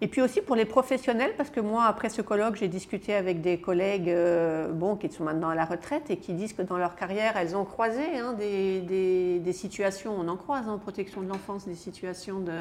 et 0.00 0.06
puis 0.06 0.22
aussi 0.22 0.40
pour 0.40 0.54
les 0.54 0.64
professionnels, 0.64 1.32
parce 1.36 1.50
que 1.50 1.58
moi, 1.58 1.84
après 1.84 2.08
ce 2.08 2.22
colloque, 2.22 2.56
j'ai 2.56 2.68
discuté 2.68 3.14
avec 3.14 3.40
des 3.40 3.60
collègues 3.60 4.10
euh, 4.10 4.70
bon, 4.72 4.94
qui 4.94 5.10
sont 5.10 5.24
maintenant 5.24 5.48
à 5.48 5.56
la 5.56 5.64
retraite 5.64 6.08
et 6.10 6.18
qui 6.18 6.34
disent 6.34 6.52
que 6.52 6.62
dans 6.62 6.78
leur 6.78 6.94
carrière, 6.94 7.36
elles 7.36 7.56
ont 7.56 7.64
croisé 7.64 8.16
hein, 8.16 8.34
des, 8.34 9.52
situations, 9.52 10.14
on 10.16 10.28
en 10.28 10.36
croise 10.36 10.68
en 10.68 10.78
protection 10.78 11.20
de 11.20 11.28
l'enfance, 11.28 11.66
des 11.66 11.74
situations 11.74 12.38
de, 12.38 12.52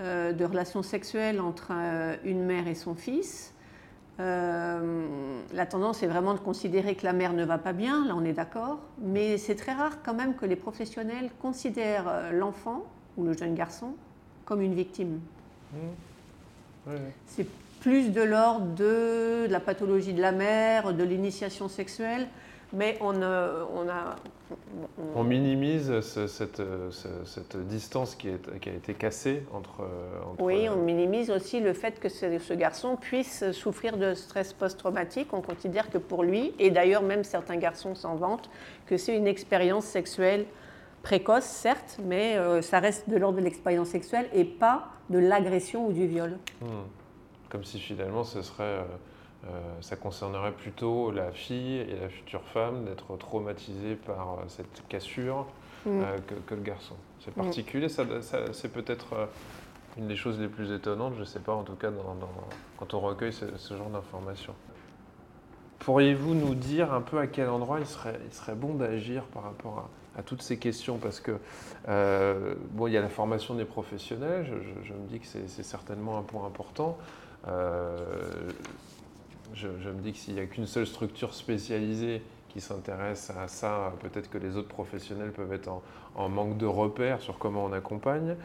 euh, 0.00 0.32
relations 0.40 0.82
sexuelles 0.82 1.40
entre 1.40 1.68
euh, 1.70 2.16
une 2.24 2.42
mère 2.44 2.66
et 2.66 2.74
son 2.74 2.96
fils. 2.96 3.54
la 4.18 5.66
tendance 5.70 6.02
est 6.02 6.08
vraiment 6.08 6.34
de 6.34 6.40
considérer 6.40 6.96
que 6.96 7.06
la 7.06 7.12
mère 7.12 7.32
ne 7.32 7.44
va 7.44 7.58
pas 7.58 7.72
bien, 7.72 8.06
là 8.06 8.14
on 8.16 8.24
est 8.24 8.32
d'accord, 8.32 8.80
mais 8.98 9.38
c'est 9.38 9.54
très 9.54 9.72
rare 9.72 10.02
quand 10.02 10.14
même 10.14 10.34
que 10.34 10.46
les 10.46 10.56
professionnels 10.56 11.30
considèrent 11.40 12.32
l'enfant 12.32 12.84
ou 13.16 13.24
le 13.24 13.34
jeune 13.34 13.54
garçon 13.54 13.94
comme 14.44 14.60
une 14.60 14.74
victime. 14.74 15.20
Mmh. 15.72 16.09
C'est 17.26 17.46
plus 17.80 18.10
de 18.10 18.22
l'ordre 18.22 18.66
de, 18.74 19.46
la 19.48 19.60
pathologie 19.60 20.12
de 20.12 20.20
la 20.20 20.32
mère, 20.32 20.92
de 20.92 21.02
l'initiation 21.02 21.68
sexuelle, 21.68 22.28
mais 22.72 22.96
on, 23.00 23.14
on 23.16 23.88
a... 23.88 24.16
On, 25.14 25.22
minimise 25.22 26.00
cette, 26.00 26.60
cette, 26.90 27.56
distance 27.68 28.16
qui, 28.16 28.28
est, 28.28 28.58
qui, 28.60 28.68
a 28.68 28.72
été 28.72 28.94
cassée 28.94 29.44
entre, 29.52 29.88
Oui, 30.40 30.68
on 30.68 30.76
minimise 30.76 31.30
aussi 31.30 31.60
le 31.60 31.72
fait 31.72 32.00
que 32.00 32.08
ce, 32.08 32.38
ce 32.38 32.54
garçon 32.54 32.96
puisse 32.96 33.52
souffrir 33.52 33.96
de 33.96 34.14
stress 34.14 34.52
post-traumatique. 34.52 35.32
On 35.32 35.40
considère 35.40 35.88
que 35.88 35.98
pour 35.98 36.24
lui, 36.24 36.52
et 36.58 36.70
d'ailleurs 36.70 37.02
même 37.02 37.22
certains 37.22 37.56
garçons 37.56 37.94
s'en 37.94 38.16
vantent, 38.16 38.50
que 38.86 38.96
c'est 38.96 39.16
une 39.16 39.28
expérience 39.28 39.84
sexuelle 39.84 40.46
précoce, 41.02 41.44
certes, 41.44 41.98
mais 42.04 42.36
euh, 42.36 42.62
ça 42.62 42.78
reste 42.78 43.08
de 43.08 43.16
l'ordre 43.16 43.38
de 43.38 43.44
l'expérience 43.44 43.88
sexuelle 43.88 44.28
et 44.32 44.44
pas 44.44 44.88
de 45.08 45.18
l'agression 45.18 45.86
ou 45.86 45.92
du 45.92 46.06
viol. 46.06 46.38
Hmm. 46.60 46.84
Comme 47.48 47.64
si 47.64 47.78
finalement 47.78 48.24
ce 48.24 48.42
serait, 48.42 48.62
euh, 48.62 48.82
euh, 49.46 49.60
ça 49.80 49.96
concernerait 49.96 50.52
plutôt 50.52 51.10
la 51.10 51.32
fille 51.32 51.78
et 51.78 51.96
la 52.00 52.08
future 52.08 52.42
femme 52.42 52.84
d'être 52.84 53.16
traumatisée 53.16 53.96
par 53.96 54.38
cette 54.48 54.86
cassure 54.88 55.46
hmm. 55.86 56.02
que, 56.46 56.54
le 56.54 56.62
garçon. 56.62 56.94
C'est 57.20 57.36
hmm. 57.36 57.42
particulier, 57.42 57.88
ça, 57.88 58.04
c'est 58.52 58.72
peut-être 58.72 59.28
une 59.96 60.06
des 60.06 60.16
choses 60.16 60.38
les 60.38 60.48
plus 60.48 60.72
étonnantes, 60.72 61.14
je 61.16 61.20
ne 61.20 61.24
sais 61.24 61.40
pas 61.40 61.54
en 61.54 61.64
tout 61.64 61.74
cas 61.74 61.90
quand 62.78 62.94
on 62.94 63.00
recueille 63.00 63.32
ce, 63.32 63.74
genre 63.74 63.90
d'informations. 63.90 64.54
Pourriez-vous 65.80 66.34
nous 66.34 66.54
dire 66.54 66.92
un 66.92 67.00
peu 67.00 67.18
à 67.18 67.26
quel 67.26 67.48
endroit 67.48 67.80
il 67.80 67.86
serait, 67.86 68.20
il 68.26 68.32
serait 68.34 68.54
bon 68.54 68.74
d'agir 68.74 69.24
par 69.24 69.44
rapport 69.44 69.78
à, 69.78 69.88
à 70.18 70.22
toutes 70.22 70.42
ces 70.42 70.58
questions 70.58 70.98
parce 70.98 71.20
que 71.20 71.38
euh, 71.88 72.54
bon, 72.72 72.86
il 72.86 72.92
y 72.92 72.96
a 72.96 73.00
la 73.00 73.08
formation 73.08 73.54
des 73.54 73.64
professionnels, 73.64 74.46
je, 74.84 74.92
me 74.92 75.06
dis 75.08 75.20
que 75.20 75.26
c'est 75.26 75.62
certainement 75.62 76.18
un 76.18 76.22
point 76.22 76.46
important. 76.46 76.98
Euh, 77.48 77.96
je, 79.54 79.68
me 79.68 80.00
dis 80.00 80.12
que 80.12 80.18
s'il 80.18 80.34
n'y 80.34 80.40
a 80.40 80.46
qu'une 80.46 80.66
seule 80.66 80.86
structure 80.86 81.34
spécialisée 81.34 82.22
qui 82.48 82.60
s'intéresse 82.60 83.30
à 83.30 83.48
ça, 83.48 83.92
peut-être 84.00 84.28
que 84.28 84.38
les 84.38 84.56
autres 84.56 84.68
professionnels 84.68 85.32
peuvent 85.32 85.52
être 85.52 85.70
en, 86.14 86.28
manque 86.28 86.58
de 86.58 86.66
repères 86.66 87.20
sur 87.20 87.38
comment 87.38 87.64
on 87.64 87.72
accompagne. 87.72 88.36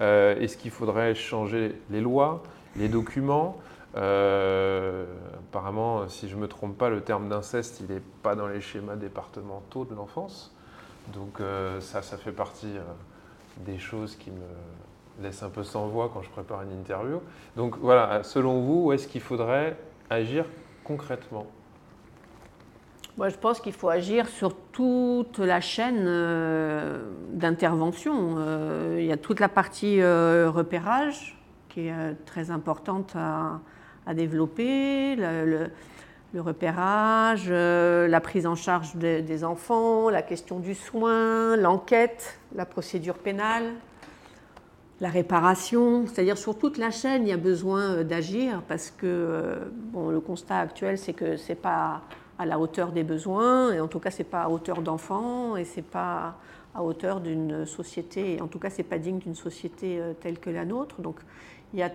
Euh, 0.00 0.38
est-ce 0.40 0.56
qu'il 0.56 0.70
faudrait 0.70 1.14
changer 1.14 1.76
les 1.90 2.00
lois, 2.00 2.42
les 2.76 2.88
documents? 2.88 3.58
Apparemment, 3.94 6.08
si 6.08 6.28
je 6.28 6.36
ne 6.36 6.40
me 6.40 6.48
trompe 6.48 6.78
pas, 6.78 6.88
le 6.88 7.02
terme 7.02 7.28
d'inceste, 7.28 7.80
il 7.80 7.94
n'est 7.94 8.02
pas 8.22 8.34
dans 8.34 8.46
les 8.46 8.60
schémas 8.60 8.96
départementaux 8.96 9.84
de 9.84 9.94
l'enfance. 9.94 10.54
Donc 11.12 11.40
euh, 11.40 11.80
ça, 11.80 12.02
ça 12.02 12.16
fait 12.16 12.32
partie 12.32 12.76
euh, 12.76 12.82
des 13.58 13.78
choses 13.78 14.16
qui 14.16 14.30
me 14.30 15.22
laissent 15.22 15.42
un 15.42 15.50
peu 15.50 15.62
sans 15.62 15.88
voix 15.88 16.10
quand 16.12 16.22
je 16.22 16.30
prépare 16.30 16.62
une 16.62 16.72
interview. 16.72 17.20
Donc 17.56 17.76
voilà, 17.78 18.22
selon 18.22 18.60
vous, 18.60 18.86
où 18.86 18.92
est-ce 18.92 19.08
qu'il 19.08 19.20
faudrait 19.20 19.76
agir 20.08 20.44
concrètement? 20.84 21.46
Moi, 23.16 23.28
je 23.28 23.36
pense 23.36 23.60
qu'il 23.60 23.72
faut 23.72 23.88
agir 23.88 24.28
sur 24.28 24.54
toute 24.72 25.38
la 25.38 25.60
chaîne 25.60 26.04
euh, 26.06 27.02
d'intervention. 27.32 28.38
il 28.96 29.04
y 29.04 29.12
a 29.12 29.16
toute 29.16 29.40
la 29.40 29.48
partie 29.48 30.02
repérage 30.02 31.36
qui 31.68 31.88
est 31.88 32.14
très 32.24 32.50
importante 32.50 33.14
à, 33.16 33.60
développer, 34.14 35.16
repérage, 36.38 37.46
euh, 37.48 38.06
la 38.06 38.20
prise 38.20 38.46
en 38.46 38.54
charge 38.54 38.94
des 38.94 39.44
enfants, 39.44 40.10
la 40.10 40.22
question 40.22 40.60
du 40.60 40.74
soin, 40.74 41.56
l'enquête, 41.56 42.38
la 42.54 42.64
procédure 42.64 43.18
pénale, 43.18 43.72
la 45.00 45.08
réparation, 45.08 46.06
c'est-à-dire 46.06 46.38
sur 46.38 46.56
toute 46.56 46.78
la 46.78 46.90
chaîne, 46.90 47.22
il 47.22 47.30
y 47.30 47.32
a 47.32 47.36
besoin 47.36 47.80
euh, 47.80 48.04
d'agir 48.04 48.62
parce 48.68 48.90
que 48.90 49.06
euh, 49.06 49.56
bon, 49.74 50.10
le 50.10 50.20
constat 50.20 50.58
actuel, 50.58 50.98
c'est 50.98 51.14
que 51.14 51.36
ce 51.36 51.48
n'est 51.48 51.56
pas 51.56 52.02
à 52.38 52.46
la 52.46 52.58
hauteur 52.58 52.92
des 52.92 53.02
besoins, 53.02 53.72
et 53.72 53.80
en 53.80 53.88
tout 53.88 53.98
cas, 53.98 54.10
ce 54.10 54.18
n'est 54.18 54.28
pas 54.28 54.42
à 54.42 54.48
hauteur 54.48 54.82
d'enfants, 54.82 55.56
et 55.56 55.64
ce 55.64 55.76
n'est 55.76 55.82
pas 55.82 56.36
à 56.74 56.82
hauteur 56.82 57.20
d'une 57.20 57.66
société, 57.66 58.36
et 58.36 58.40
en 58.40 58.46
tout 58.46 58.58
cas, 58.58 58.70
ce 58.70 58.78
n'est 58.78 58.84
pas 58.84 58.98
digne 58.98 59.18
d'une 59.18 59.34
société 59.34 60.00
telle 60.20 60.38
que 60.38 60.48
la 60.48 60.64
nôtre. 60.64 61.02
Donc, 61.02 61.16
il 61.74 61.80
y 61.80 61.82
a 61.82 61.90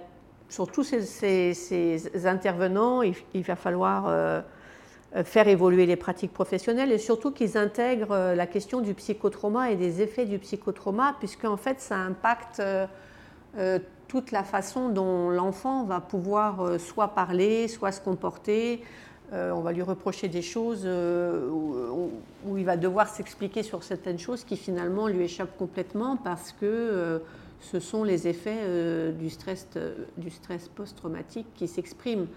sur 0.50 0.72
tous 0.72 0.84
ces, 0.84 2.26
intervenants, 2.26 3.02
il, 3.02 3.44
va 3.44 3.56
falloir 3.56 4.42
euh, 5.16 5.24
faire 5.24 5.48
évoluer 5.48 5.86
les 5.86 5.96
pratiques 5.96 6.34
professionnelles 6.34 6.92
et 6.92 6.98
surtout 6.98 7.32
qu'ils 7.32 7.58
intègrent 7.58 8.12
euh, 8.12 8.36
la 8.36 8.48
question 8.48 8.82
du 8.82 8.94
psychotrauma 8.94 9.72
et 9.72 9.78
des 9.78 10.02
effets 10.02 10.26
du 10.26 10.40
psychotrauma, 10.40 11.16
puisque 11.20 11.46
en 11.46 11.56
fait 11.56 11.80
ça 11.80 11.96
impacte 11.96 12.60
euh, 12.60 13.80
toute 14.10 14.32
la 14.32 14.44
façon 14.44 14.90
dont 14.90 15.30
l'enfant 15.30 15.86
va 15.86 16.02
pouvoir 16.02 16.80
soit 16.80 17.10
parler, 17.10 17.68
soit 17.68 17.92
se 17.92 18.02
comporter. 18.02 18.84
on 19.32 19.62
va 19.62 19.72
lui 19.72 19.82
reprocher 19.82 20.28
des 20.28 20.44
choses 20.44 20.86
où, 20.86 22.12
où, 22.46 22.58
il 22.58 22.66
va 22.66 22.78
devoir 22.78 23.08
s'expliquer 23.08 23.64
sur 23.64 23.84
certaines 23.84 24.20
choses 24.20 24.44
qui 24.44 24.58
finalement 24.58 25.08
lui 25.08 25.24
échappent 25.24 25.58
complètement 25.58 26.18
parce 26.18 26.52
que 26.52 27.20
ce 27.72 27.80
sont 27.80 28.04
les 28.04 28.28
effets 28.28 28.60
euh, 28.62 29.12
du 29.12 29.30
stress, 29.30 29.68
du 30.18 30.30
stress 30.30 30.70
post-traumatique 30.70 31.48
qui 31.56 31.68
s'expriment. 31.68 32.28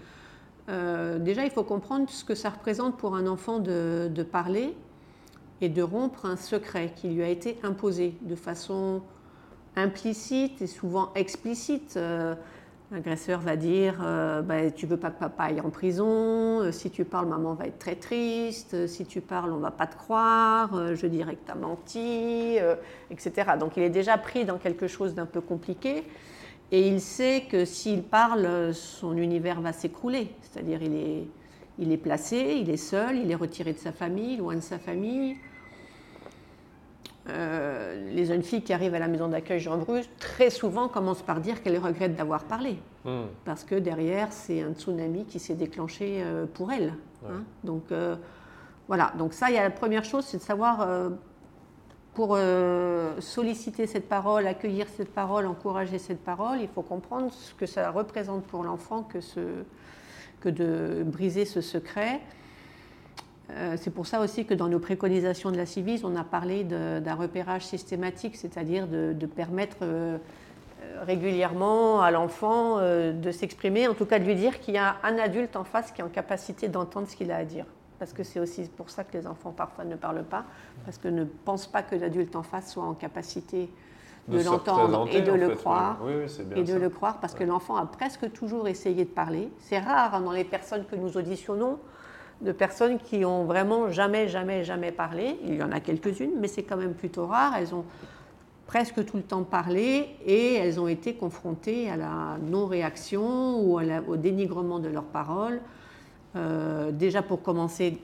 Euh, 0.69 1.19
déjà, 1.19 1.43
il 1.45 1.51
faut 1.51 1.63
comprendre 1.63 2.09
ce 2.09 2.23
que 2.23 2.35
ça 2.35 2.49
représente 2.49 2.97
pour 2.97 3.15
un 3.15 3.27
enfant 3.27 3.59
de, 3.59 4.23
parler 4.23 4.75
et 5.61 5.69
de 5.69 5.81
rompre 5.81 6.25
un 6.25 6.35
secret 6.35 6.93
qui 6.95 7.09
lui 7.09 7.23
a 7.23 7.29
été 7.29 7.57
imposé 7.63 8.15
de 8.21 8.35
façon 8.35 9.01
implicite 9.75 10.61
et 10.61 10.67
souvent 10.67 11.11
explicite. 11.15 11.95
Euh, 11.97 12.35
L'agresseur 12.91 13.39
va 13.39 13.55
dire 13.55 13.99
euh, 14.01 14.41
bah, 14.41 14.71
Tu 14.71 14.87
veux 14.87 14.97
pas 14.97 15.11
que 15.11 15.19
papa 15.19 15.43
aille 15.43 15.61
en 15.61 15.69
prison, 15.69 16.61
euh, 16.61 16.71
si 16.71 16.89
tu 16.89 17.05
parles, 17.05 17.27
maman 17.27 17.53
va 17.53 17.67
être 17.67 17.77
très 17.77 17.93
triste, 17.93 18.73
euh, 18.73 18.87
si 18.87 19.05
tu 19.05 19.21
parles, 19.21 19.51
on 19.51 19.59
va 19.59 19.69
pas 19.69 19.85
te 19.85 19.95
croire, 19.95 20.95
je 20.95 21.05
dirais 21.05 21.35
que 21.35 21.45
tu 21.45 21.51
as 21.51 21.55
menti, 21.55 22.57
etc. 23.11 23.51
Donc 23.59 23.77
il 23.77 23.83
est 23.83 23.91
déjà 23.91 24.17
pris 24.17 24.43
dans 24.43 24.57
quelque 24.57 24.87
chose 24.87 25.13
d'un 25.13 25.27
peu 25.27 25.39
compliqué 25.39 26.03
et 26.71 26.87
il 26.87 26.99
sait 26.99 27.43
que 27.49 27.63
s'il 27.63 28.01
parle, 28.01 28.73
son 28.73 29.15
univers 29.17 29.61
va 29.61 29.71
s'écrouler. 29.71 30.31
C'est-à-dire 30.41 30.81
il 30.81 30.95
est, 30.95 31.27
il 31.77 31.91
est 31.91 31.97
placé, 31.97 32.57
il 32.59 32.71
est 32.71 32.77
seul, 32.77 33.17
il 33.17 33.29
est 33.29 33.35
retiré 33.35 33.73
de 33.73 33.77
sa 33.77 33.91
famille, 33.91 34.37
loin 34.37 34.55
de 34.55 34.61
sa 34.61 34.79
famille. 34.79 35.37
Euh, 37.27 38.09
les 38.13 38.25
jeunes 38.25 38.43
filles 38.43 38.63
qui 38.63 38.73
arrivent 38.73 38.95
à 38.95 38.99
la 38.99 39.07
maison 39.07 39.27
d'accueil 39.27 39.59
Jean 39.59 39.77
Bruce, 39.77 40.09
très 40.19 40.49
souvent 40.49 40.87
commencent 40.87 41.21
par 41.21 41.41
dire 41.41 41.61
qu'elles 41.61 41.77
regrettent 41.77 42.15
d'avoir 42.15 42.45
parlé. 42.45 42.77
Hmm. 43.05 43.25
Parce 43.45 43.63
que 43.63 43.75
derrière, 43.75 44.31
c'est 44.31 44.61
un 44.61 44.73
tsunami 44.73 45.25
qui 45.25 45.39
s'est 45.39 45.55
déclenché 45.55 46.21
euh, 46.23 46.45
pour 46.45 46.71
elles. 46.71 46.93
Hein. 47.25 47.43
Donc 47.63 47.91
euh, 47.91 48.15
voilà, 48.87 49.13
donc 49.17 49.33
ça, 49.33 49.49
il 49.49 49.55
y 49.55 49.57
a 49.57 49.63
la 49.63 49.69
première 49.69 50.05
chose, 50.05 50.25
c'est 50.25 50.37
de 50.37 50.41
savoir, 50.41 50.87
pour 52.15 52.39
solliciter 53.19 53.85
cette 53.85 54.09
parole, 54.09 54.47
accueillir 54.47 54.87
cette 54.87 55.13
parole, 55.13 55.45
encourager 55.45 55.99
cette 55.99 56.23
parole, 56.23 56.59
il 56.59 56.67
faut 56.67 56.81
comprendre 56.81 57.31
ce 57.31 57.53
que 57.53 57.67
ça 57.67 57.91
représente 57.91 58.45
pour 58.45 58.63
l'enfant 58.63 59.03
que, 59.03 59.19
que 60.39 60.49
de 60.49 61.03
briser 61.03 61.45
ce 61.45 61.61
secret. 61.61 62.19
Euh, 63.51 63.75
c'est 63.79 63.89
pour 63.89 64.05
ça 64.05 64.19
aussi 64.19 64.45
que 64.45 64.53
dans 64.53 64.67
nos 64.67 64.79
préconisations 64.79 65.51
de 65.51 65.57
la 65.57 65.65
CIVIS, 65.65 66.01
on 66.03 66.15
a 66.15 66.23
parlé 66.23 66.63
d'un 66.63 67.15
repérage 67.15 67.65
systématique, 67.65 68.35
c'est-à-dire 68.35 68.87
de, 68.87 69.25
permettre 69.25 69.77
euh, 69.81 70.17
euh, 70.81 71.03
régulièrement 71.03 72.01
à 72.01 72.11
l'enfant 72.11 72.79
de 72.79 73.31
s'exprimer, 73.31 73.87
en 73.87 73.93
tout 73.93 74.05
cas 74.05 74.19
de 74.19 74.25
lui 74.25 74.35
dire 74.35 74.59
qu'il 74.59 74.75
y 74.75 74.77
a 74.77 74.97
un 75.03 75.17
adulte 75.17 75.55
en 75.55 75.63
face 75.63 75.91
qui 75.91 76.01
est 76.01 76.03
en 76.03 76.09
capacité 76.09 76.67
d'entendre 76.67 77.07
ce 77.07 77.15
qu'il 77.15 77.31
a 77.31 77.37
à 77.37 77.45
dire. 77.45 77.65
Parce 77.97 78.13
que 78.13 78.23
c'est 78.23 78.39
aussi 78.39 78.63
pour 78.63 78.89
ça 78.89 79.03
que 79.03 79.17
les 79.17 79.27
enfants 79.27 79.51
parfois 79.51 79.83
ne 79.83 79.95
parlent 79.95 80.23
pas, 80.23 80.45
parce 80.85 80.97
que 80.97 81.09
ne 81.09 81.25
pensent 81.25 81.67
pas 81.67 81.81
que 81.81 81.95
l'adulte 81.95 82.35
en 82.35 82.43
face 82.43 82.71
soit 82.71 82.85
en 82.85 82.93
capacité 82.93 83.69
de, 84.29 84.41
l'entendre 84.41 85.09
et 85.11 85.21
de 85.21 85.33
le 85.33 85.49
croire. 85.49 85.99
et 86.55 86.63
de 86.63 86.75
le 86.75 86.89
croire, 86.89 87.19
parce 87.19 87.33
que 87.33 87.43
l'enfant 87.43 87.75
a 87.75 87.85
presque 87.85 88.31
toujours 88.31 88.67
essayé 88.67 89.03
de 89.03 89.09
parler. 89.09 89.49
C'est 89.59 89.79
rare 89.79 90.15
hein, 90.15 90.21
dans 90.21 90.31
les 90.31 90.43
personnes 90.43 90.85
que 90.85 90.95
nous 90.95 91.17
auditionnons 91.17 91.79
de 92.41 92.51
personnes 92.51 92.99
qui 92.99 93.25
ont 93.25 93.43
vraiment 93.45 93.89
jamais, 93.89 94.27
jamais, 94.27 94.63
jamais 94.63 94.91
parlé. 94.91 95.37
Il 95.45 95.55
y 95.55 95.63
en 95.63 95.71
a 95.71 95.79
quelques-unes, 95.79 96.33
mais 96.39 96.47
c'est 96.47 96.63
quand 96.63 96.77
même 96.77 96.93
plutôt 96.93 97.25
rare. 97.25 97.53
Elles 97.57 97.75
ont 97.75 97.85
presque 98.65 99.03
tout 99.05 99.17
le 99.17 99.23
temps 99.23 99.43
parlé 99.43 100.07
et 100.25 100.55
elles 100.55 100.79
ont 100.79 100.87
été 100.87 101.15
confrontées 101.15 101.89
à 101.89 101.97
la 101.97 102.37
non-réaction 102.41 103.61
ou 103.61 103.79
au 103.79 104.15
dénigrement 104.15 104.79
de 104.79 104.89
leurs 104.89 105.05
paroles. 105.05 105.59
Euh, 106.35 106.91
déjà 106.91 107.23
pour 107.23 107.41
commencer, 107.41 107.99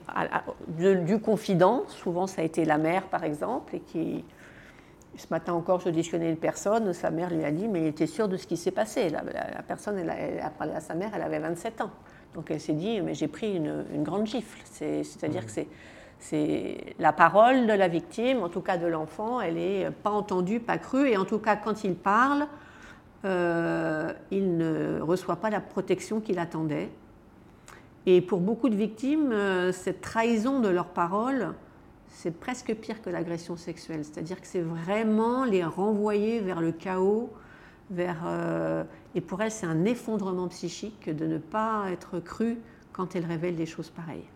du 0.68 1.20
confident, 1.20 1.84
souvent 1.88 2.25
ça 2.25 2.42
a 2.42 2.46
été 2.46 2.65
la 2.65 2.80
mère 2.80 3.04
par 3.04 3.24
exemple, 3.24 3.75
et 3.75 3.80
qui, 3.82 4.25
ce 5.15 5.27
matin 5.30 5.54
encore, 5.54 5.80
je 5.80 5.89
auditionnais 5.89 6.32
une 6.32 6.38
personne, 6.38 6.92
sa 6.94 7.12
mère 7.12 7.30
lui 7.30 7.44
a 7.44 7.51
dit, 7.51 7.68
mais 7.68 7.82
il 7.82 7.88
était 7.88 8.08
sûr 8.08 8.27
de 8.27 8.38
ce 8.38 8.48
qui 8.48 8.58
s'est 8.58 8.72
passé. 8.72 9.10
La, 9.10 9.22
personne, 9.68 10.00
elle 10.00 10.39
a, 10.42 10.50
parlé 10.50 10.74
à 10.74 10.80
sa 10.80 10.96
mère, 10.96 11.12
elle 11.13 11.22
avait 11.22 11.39
27 11.39 11.82
ans. 11.82 11.92
Donc 12.36 12.51
elle 12.51 12.60
s'est 12.60 12.74
dit, 12.74 13.01
mais 13.01 13.13
j'ai 13.13 13.27
pris 13.27 13.56
une, 13.56 14.04
grande 14.04 14.27
gifle. 14.27 14.60
C'est-à-dire 14.63 15.44
mmh. 15.44 15.46
que 15.46 15.62
c'est 16.20 16.96
la 17.00 17.13
parole 17.13 17.65
de 17.65 17.74
la 17.74 17.88
victime, 17.88 18.44
en 18.44 18.50
tout 18.50 18.62
cas 18.62 18.77
de 18.77 18.88
l'enfant, 18.88 19.42
elle 19.42 19.56
n'est 19.56 19.89
pas 19.89 20.12
entendue, 20.12 20.60
pas 20.60 20.77
crue, 20.77 21.10
et 21.10 21.18
en 21.18 21.25
tout 21.25 21.39
cas 21.39 21.56
quand 21.56 21.84
il 21.84 21.96
parle, 21.96 22.48
euh, 23.24 24.12
il 24.32 24.58
ne 24.58 25.00
reçoit 25.01 25.38
pas 25.38 25.50
la 25.50 25.62
protection 25.62 26.20
qu'il 26.20 26.38
attendait. 26.38 26.89
Et 28.06 28.22
pour 28.22 28.39
beaucoup 28.39 28.70
de 28.70 28.75
victimes, 28.75 29.32
euh, 29.32 29.72
cette 29.72 30.01
trahison 30.01 30.60
de 30.60 30.70
leur 30.70 30.88
parole, 30.88 31.54
c'est 32.10 32.38
presque 32.38 32.74
pire 32.75 33.01
que 33.01 33.10
l'agression 33.10 33.58
sexuelle. 33.58 34.04
C'est-à-dire 34.04 34.39
que 34.39 34.48
c'est 34.48 34.62
vraiment 34.62 35.44
les 35.44 35.63
renvoyer 35.63 36.39
vers 36.39 36.62
le 36.62 36.72
chaos, 36.72 37.32
vers, 37.89 38.24
euh, 38.25 38.84
et 39.13 39.22
pour 39.22 39.42
elle, 39.42 39.51
c'est 39.51 39.65
un 39.65 39.86
effondrement 39.86 40.48
psychique 40.48 41.10
de 41.15 41.25
ne 41.25 41.38
pas 41.38 41.86
être 41.92 42.20
cru 42.20 42.58
quand 42.94 43.15
elle 43.15 43.25
révèle 43.25 43.56
des 43.56 43.65
choses 43.65 43.89
pareilles. 43.89 44.27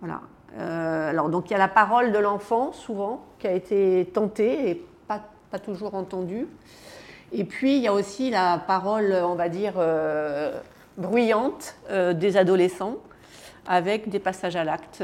Voilà. 0.00 0.20
Euh, 0.58 1.10
alors, 1.10 1.28
donc, 1.28 1.50
il 1.50 1.52
y 1.52 1.56
a 1.56 1.58
la 1.58 1.68
parole 1.68 2.12
de 2.12 2.18
l'enfant, 2.18 2.72
souvent, 2.72 3.24
qui 3.38 3.46
a 3.46 3.52
été 3.52 4.10
tentée 4.12 4.70
et 4.70 4.86
pas, 5.08 5.22
pas, 5.50 5.58
toujours 5.58 5.94
entendue. 5.94 6.46
Et 7.32 7.44
puis, 7.44 7.76
il 7.76 7.82
y 7.82 7.88
a 7.88 7.92
aussi 7.92 8.30
la 8.30 8.58
parole, 8.58 9.16
on 9.24 9.34
va 9.34 9.48
dire, 9.48 9.74
euh, 9.76 10.60
bruyante 10.96 11.76
des 11.90 12.36
adolescents, 12.36 12.96
avec 13.66 14.08
des 14.08 14.20
passages 14.20 14.54
à 14.54 14.64
l'acte. 14.64 15.02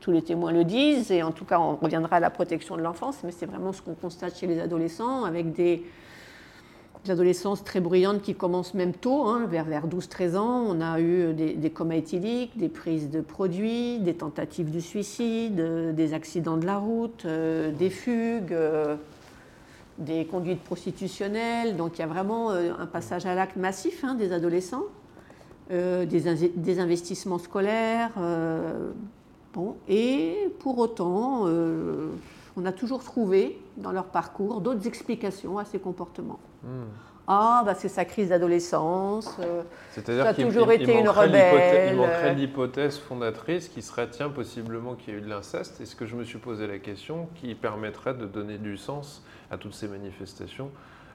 tous 0.00 0.10
les 0.10 0.22
témoins 0.22 0.50
le 0.50 0.64
disent, 0.64 1.10
et 1.10 1.22
en 1.22 1.30
tout 1.30 1.44
cas, 1.44 1.58
on 1.58 1.76
reviendra 1.76 2.16
à 2.16 2.20
la 2.20 2.30
protection 2.30 2.76
de 2.76 2.82
l'enfance, 2.82 3.18
mais 3.22 3.32
c'est 3.32 3.46
vraiment 3.46 3.72
ce 3.72 3.82
qu'on 3.82 3.94
constate 3.94 4.36
chez 4.36 4.46
les 4.46 4.60
adolescents, 4.60 5.24
avec 5.24 5.52
des 5.52 5.84
l'adolescence 7.06 7.64
très 7.64 7.80
bruyante 7.80 8.22
qui 8.22 8.34
commence 8.34 8.74
même 8.74 8.92
tôt, 8.92 9.24
hein, 9.26 9.46
vers, 9.46 9.64
vers 9.64 9.86
12-13 9.86 10.36
ans. 10.36 10.64
On 10.68 10.80
a 10.80 11.00
eu 11.00 11.32
des, 11.32 11.54
des, 11.54 11.70
comas 11.70 11.96
éthyliques, 11.96 12.56
des 12.58 12.68
prises 12.68 13.10
de 13.10 13.20
produits, 13.20 13.98
des 14.00 14.14
tentatives 14.14 14.70
de 14.70 14.80
suicide, 14.80 15.60
euh, 15.60 15.92
des 15.92 16.14
accidents 16.14 16.56
de 16.56 16.66
la 16.66 16.78
route, 16.78 17.24
euh, 17.24 17.70
des 17.72 17.90
fugues, 17.90 18.52
euh, 18.52 18.96
des 19.98 20.26
conduites 20.26 20.62
prostitutionnelles. 20.62 21.76
Donc 21.76 21.98
il 21.98 22.00
y 22.00 22.04
a 22.04 22.08
vraiment 22.08 22.50
un 22.50 22.86
passage 22.86 23.26
à 23.26 23.34
l'acte 23.34 23.56
massif 23.56 24.04
hein, 24.04 24.14
des 24.14 24.32
adolescents, 24.32 24.84
des, 25.70 26.06
des, 26.06 26.78
investissements 26.78 27.38
scolaires. 27.38 28.12
bon. 29.52 29.74
Et 29.88 30.36
pour 30.60 30.78
autant, 30.78 31.46
on 32.56 32.64
a 32.64 32.70
toujours 32.70 33.02
trouvé 33.02 33.58
dans 33.76 33.90
leur 33.90 34.04
parcours 34.04 34.60
d'autres 34.60 34.86
explications 34.86 35.58
à 35.58 35.64
ces 35.64 35.80
comportements. 35.80 36.38
Hmm. 36.62 36.84
Ah, 37.30 37.62
bah 37.62 37.74
c'est 37.74 37.90
sa 37.90 38.06
crise 38.06 38.30
d'adolescence, 38.30 39.36
euh, 39.40 39.62
ça 39.90 40.28
a 40.28 40.32
toujours 40.32 40.72
été 40.72 40.98
une 40.98 41.10
rebelle. 41.10 41.90
Il 41.92 41.98
manquerait 41.98 42.34
l'hypothèse 42.34 42.96
fondatrice 42.96 43.68
qui 43.68 43.82
serait, 43.82 44.08
tiens, 44.08 44.30
possiblement 44.30 44.94
qu'il 44.94 45.12
y 45.12 45.16
a 45.16 45.20
eu 45.20 45.22
de 45.22 45.28
l'inceste. 45.28 45.78
Est-ce 45.82 45.94
que 45.94 46.06
je 46.06 46.16
me 46.16 46.24
suis 46.24 46.38
posé 46.38 46.66
la 46.66 46.78
question 46.78 47.28
qui 47.34 47.54
permettrait 47.54 48.14
de 48.14 48.24
donner 48.24 48.56
du 48.56 48.78
sens 48.78 49.22
à 49.50 49.58
toutes 49.58 49.74
ces 49.74 49.88
manifestations 49.88 50.70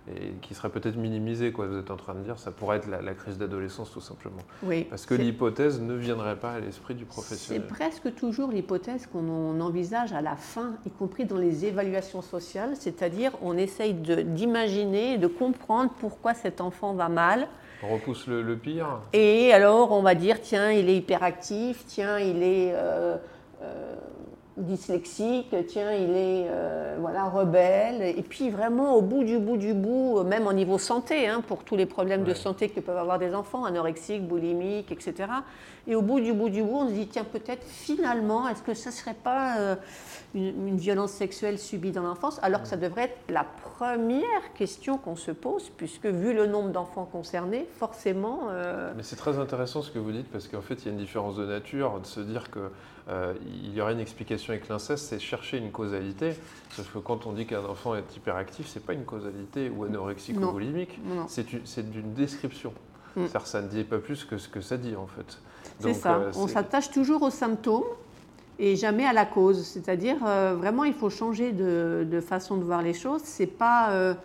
et 0.09 0.33
qui 0.41 0.53
serait 0.53 0.69
peut-être 0.69 0.97
minimisé, 0.97 1.53
quoi. 1.53 1.65
Vous 1.65 1.77
êtes 1.77 1.89
en 1.89 1.95
train 1.95 2.13
de 2.13 2.19
dire, 2.19 2.37
ça 2.37 2.51
pourrait 2.51 2.77
être 2.77 2.89
la, 2.89 3.13
crise 3.13 3.37
d'adolescence 3.37 3.91
tout 3.91 4.01
simplement. 4.01 4.41
Oui. 4.61 4.85
Parce 4.89 5.05
que 5.05 5.13
l'hypothèse 5.13 5.79
ne 5.79 5.93
viendrait 5.93 6.35
pas 6.35 6.53
à 6.53 6.59
l'esprit 6.59 6.93
du 6.93 7.05
professionnel. 7.05 7.63
C'est 7.65 7.73
presque 7.73 8.13
toujours 8.15 8.51
l'hypothèse 8.51 9.07
qu'on 9.07 9.59
envisage 9.61 10.11
à 10.11 10.21
la 10.21 10.35
fin, 10.35 10.73
y 10.85 10.89
compris 10.89 11.25
dans 11.25 11.37
les 11.37 11.65
évaluations 11.65 12.21
sociales, 12.21 12.71
c'est-à-dire 12.77 13.31
on 13.41 13.57
essaye 13.57 13.93
d'imaginer, 13.93 15.17
de, 15.17 15.27
comprendre 15.27 15.91
pourquoi 15.99 16.33
cet 16.33 16.59
enfant 16.59 16.93
va 16.93 17.07
mal. 17.07 17.47
On 17.81 17.93
repousse 17.93 18.27
le, 18.27 18.55
pire. 18.57 18.99
Et 19.13 19.53
alors 19.53 19.91
on 19.91 20.01
va 20.01 20.15
dire, 20.15 20.41
tiens, 20.41 20.71
il 20.71 20.89
est 20.89 20.97
hyperactif, 20.97 21.85
tiens, 21.87 22.19
il 22.19 22.43
est... 22.43 22.73
Euh, 22.73 23.17
euh, 23.61 23.95
dyslexique, 24.57 25.55
tiens, 25.67 25.91
il 25.93 26.11
est 26.11 26.47
euh, 26.47 26.97
voilà, 26.99 27.25
rebelle. 27.25 28.01
Et 28.01 28.21
puis 28.21 28.49
vraiment, 28.49 28.95
au 28.95 29.01
bout 29.01 29.23
du 29.23 29.39
bout 29.39 29.57
du 29.57 29.73
bout, 29.73 30.19
euh, 30.19 30.23
même 30.23 30.47
au 30.47 30.53
niveau 30.53 30.77
santé, 30.77 31.27
hein, 31.27 31.41
pour 31.41 31.63
tous 31.63 31.75
les 31.75 31.85
problèmes 31.85 32.23
de 32.23 32.33
santé 32.33 32.69
que 32.69 32.79
peuvent 32.79 32.97
avoir 32.97 33.19
des 33.19 33.33
enfants, 33.33 33.65
anorexiques, 33.65 34.27
boulimiques, 34.27 34.91
etc. 34.91 35.29
Et 35.87 35.95
au 35.95 36.01
bout 36.01 36.19
du 36.19 36.33
bout 36.33 36.49
du 36.49 36.61
bout, 36.61 36.77
on 36.77 36.87
se 36.87 36.93
dit, 36.93 37.07
tiens, 37.07 37.23
peut-être 37.23 37.65
finalement, 37.65 38.47
est-ce 38.47 38.61
que 38.61 38.73
ce 38.73 38.89
ne 38.89 38.93
serait 38.93 39.15
pas 39.15 39.57
euh, 39.57 39.75
une, 40.35 40.77
violence 40.77 41.11
sexuelle 41.11 41.57
subie 41.57 41.91
dans 41.91 42.03
l'enfance? 42.03 42.39
Alors 42.43 42.61
que 42.61 42.67
ça 42.67 42.77
devrait 42.77 43.05
être 43.05 43.17
la 43.29 43.45
première 43.75 44.53
question 44.55 44.97
qu'on 44.97 45.15
se 45.15 45.31
pose, 45.31 45.71
puisque 45.75 46.05
vu 46.05 46.33
le 46.33 46.45
nombre 46.45 46.69
d'enfants 46.69 47.05
concernés, 47.05 47.67
forcément... 47.77 48.49
Mais 48.95 49.03
c'est 49.03 49.15
très 49.15 49.39
intéressant 49.39 49.81
ce 49.81 49.91
que 49.91 49.99
vous 49.99 50.11
dites, 50.11 50.29
parce 50.31 50.47
qu'en 50.47 50.61
fait, 50.61 50.75
il 50.75 50.85
y 50.85 50.89
a 50.89 50.91
une 50.91 50.97
différence 50.97 51.35
de 51.35 51.45
nature, 51.45 51.99
de 51.99 52.05
se 52.05 52.19
dire 52.19 52.51
que 52.51 52.69
euh, 53.09 53.33
il 53.45 53.73
y 53.73 53.81
aurait 53.81 53.93
une 53.93 53.99
explication 53.99 54.53
avec 54.53 54.69
l'inceste, 54.69 55.07
c'est 55.07 55.19
chercher 55.19 55.57
une 55.57 55.71
causalité. 55.71 56.35
Sauf 56.71 56.91
que 56.93 56.99
quand 56.99 57.25
on 57.25 57.33
dit 57.33 57.45
qu'un 57.45 57.65
enfant 57.65 57.95
est 57.95 58.15
hyperactif, 58.15 58.67
c'est 58.67 58.85
pas 58.85 58.93
une 58.93 59.03
causalité 59.03 59.69
ou 59.69 59.83
anorexique 59.83 60.37
ou 60.37 60.51
boulimique, 60.51 60.99
c'est 61.27 61.91
d'une 61.91 62.13
description. 62.13 62.73
Mm. 63.15 63.25
Ça 63.43 63.61
ne 63.61 63.67
dit 63.67 63.83
pas 63.83 63.99
plus 63.99 64.23
que 64.23 64.37
ce 64.37 64.47
que 64.47 64.61
ça 64.61 64.77
dit 64.77 64.95
en 64.95 65.07
fait. 65.07 65.37
C'est 65.79 65.93
ça. 65.93 66.15
Euh, 66.15 66.31
on 66.35 66.47
s'attache 66.47 66.89
toujours 66.91 67.21
aux 67.21 67.29
symptômes 67.29 67.83
et 68.57 68.75
jamais 68.75 69.05
à 69.05 69.13
la 69.13 69.25
cause. 69.25 69.63
C'est-à-dire, 69.65 70.17
euh, 70.25 70.55
vraiment, 70.57 70.83
il 70.83 70.93
faut 70.93 71.09
changer 71.09 71.51
de, 71.51 72.21
façon 72.21 72.57
de 72.57 72.63
voir 72.63 72.81
les 72.81 72.93
choses. 72.93 73.21
C'est 73.23 73.47
pas 73.47 74.15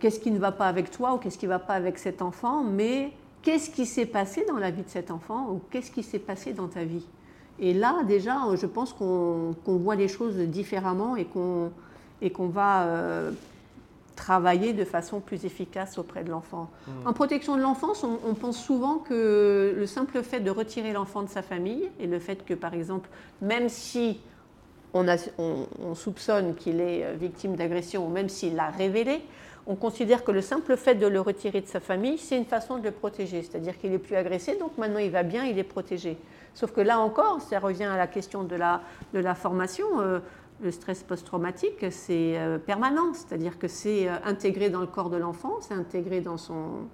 qu'est-ce 0.00 0.18
qui 0.18 0.30
ne 0.30 0.38
va 0.38 0.50
pas 0.50 0.66
avec 0.66 0.90
toi 0.90 1.14
ou 1.14 1.18
qu'est-ce 1.18 1.38
qui 1.38 1.46
ne 1.46 1.50
va 1.50 1.58
pas 1.58 1.74
avec 1.74 1.98
cet 1.98 2.22
enfant, 2.22 2.64
mais 2.64 3.12
qu'est-ce 3.42 3.70
qui 3.70 3.86
s'est 3.86 4.06
passé 4.06 4.44
dans 4.48 4.56
la 4.56 4.70
vie 4.70 4.82
de 4.82 4.88
cet 4.88 5.10
enfant 5.10 5.48
ou 5.50 5.60
qu'est-ce 5.70 5.90
qui 5.90 6.02
s'est 6.02 6.18
passé 6.18 6.52
dans 6.52 6.66
ta 6.66 6.84
vie. 6.84 7.04
Et 7.60 7.74
là, 7.74 8.02
déjà, 8.06 8.38
je 8.54 8.66
pense 8.66 8.92
qu'on 8.92 9.54
voit 9.66 9.94
les 9.94 10.08
choses 10.08 10.36
différemment 10.36 11.14
et 11.16 11.24
qu'on 11.26 11.70
va 12.48 12.84
euh, 12.84 13.30
travailler 14.16 14.72
de 14.72 14.84
façon 14.84 15.20
plus 15.20 15.44
efficace 15.44 15.98
auprès 15.98 16.24
de 16.24 16.30
l'enfant. 16.30 16.70
Mmh. 16.86 17.06
En 17.06 17.12
protection 17.12 17.56
de 17.56 17.62
l'enfance, 17.62 18.02
on, 18.04 18.34
pense 18.34 18.58
souvent 18.62 18.96
que 18.96 19.74
le 19.76 19.86
simple 19.86 20.22
fait 20.22 20.40
de 20.40 20.50
retirer 20.50 20.92
l'enfant 20.92 21.22
de 21.22 21.28
sa 21.28 21.42
famille 21.42 21.88
et 22.00 22.06
le 22.06 22.18
fait 22.18 22.44
que, 22.44 22.54
par 22.54 22.72
exemple, 22.72 23.10
même 23.42 23.68
si 23.68 24.20
on, 24.94 25.06
on 25.38 25.94
soupçonne 25.94 26.54
qu'il 26.54 26.80
est 26.80 27.04
euh, 27.04 27.14
victime 27.14 27.56
d'agression 27.56 28.06
ou 28.06 28.10
même 28.10 28.30
s'il 28.30 28.56
l'a 28.56 28.70
révélé, 28.70 29.20
on 29.66 29.76
considère 29.76 30.24
que 30.24 30.32
le 30.32 30.40
simple 30.40 30.76
fait 30.76 30.94
de 30.94 31.06
le 31.06 31.20
retirer 31.20 31.60
de 31.60 31.66
sa 31.66 31.80
famille, 31.80 32.18
c'est 32.18 32.36
une 32.36 32.46
façon 32.46 32.78
de 32.78 32.84
le 32.84 32.90
protéger. 32.90 33.42
C'est-à-dire 33.42 33.78
qu'il 33.78 33.90
n'est 33.90 33.98
plus 33.98 34.16
agressé, 34.16 34.56
donc 34.56 34.76
maintenant 34.78 34.98
il 34.98 35.10
va 35.10 35.22
bien, 35.22 35.44
il 35.44 35.58
est 35.58 35.64
protégé. 35.64 36.16
Sauf 36.54 36.72
que 36.72 36.80
là 36.80 36.98
encore, 36.98 37.40
ça 37.40 37.58
revient 37.58 37.84
à 37.84 37.96
la 37.96 38.06
question 38.06 38.44
de 38.44 38.56
la, 38.56 38.82
de 39.14 39.18
la 39.18 39.34
formation. 39.34 40.00
Euh, 40.00 40.20
le 40.62 40.70
stress 40.70 41.02
post-traumatique, 41.02 41.86
c'est 41.90 42.38
permanent, 42.66 43.14
c'est-à-dire 43.14 43.58
que 43.58 43.66
c'est 43.66 44.08
intégré 44.26 44.68
dans 44.68 44.82
le 44.82 44.86
corps 44.86 45.08
de 45.08 45.16
l'enfant, 45.16 45.54
c'est 45.62 45.72
intégré 45.72 46.20
dans 46.20 46.36
son 46.36 46.86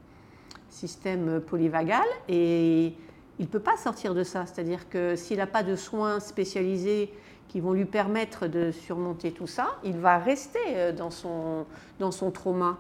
système 0.69 1.41
polyvagal 1.41 2.07
et 2.29 2.95
il 3.39 3.45
ne 3.45 3.51
peut 3.51 3.61
pas 3.61 3.77
sortir 3.77 4.15
de 4.15 4.23
ça. 4.23 4.47
C'est-à-dire 4.47 4.89
que 4.89 5.17
s'il 5.17 5.39
n'a 5.39 5.47
pas 5.47 5.63
de 5.63 5.77
soins 5.77 6.21
spécialisés 6.21 7.13
qui 7.49 7.61
vont 7.61 7.73
lui 7.73 7.85
permettre 7.85 8.47
de 8.47 8.71
surmonter 8.71 9.33
tout 9.33 9.47
ça, 9.47 9.79
il 9.85 9.97
va 9.99 10.19
rester 10.19 10.59
euh, 10.69 10.93
dans 10.93 11.11
son, 11.11 11.67
dans 11.99 12.11
son 12.11 12.31
trauma. 12.31 12.79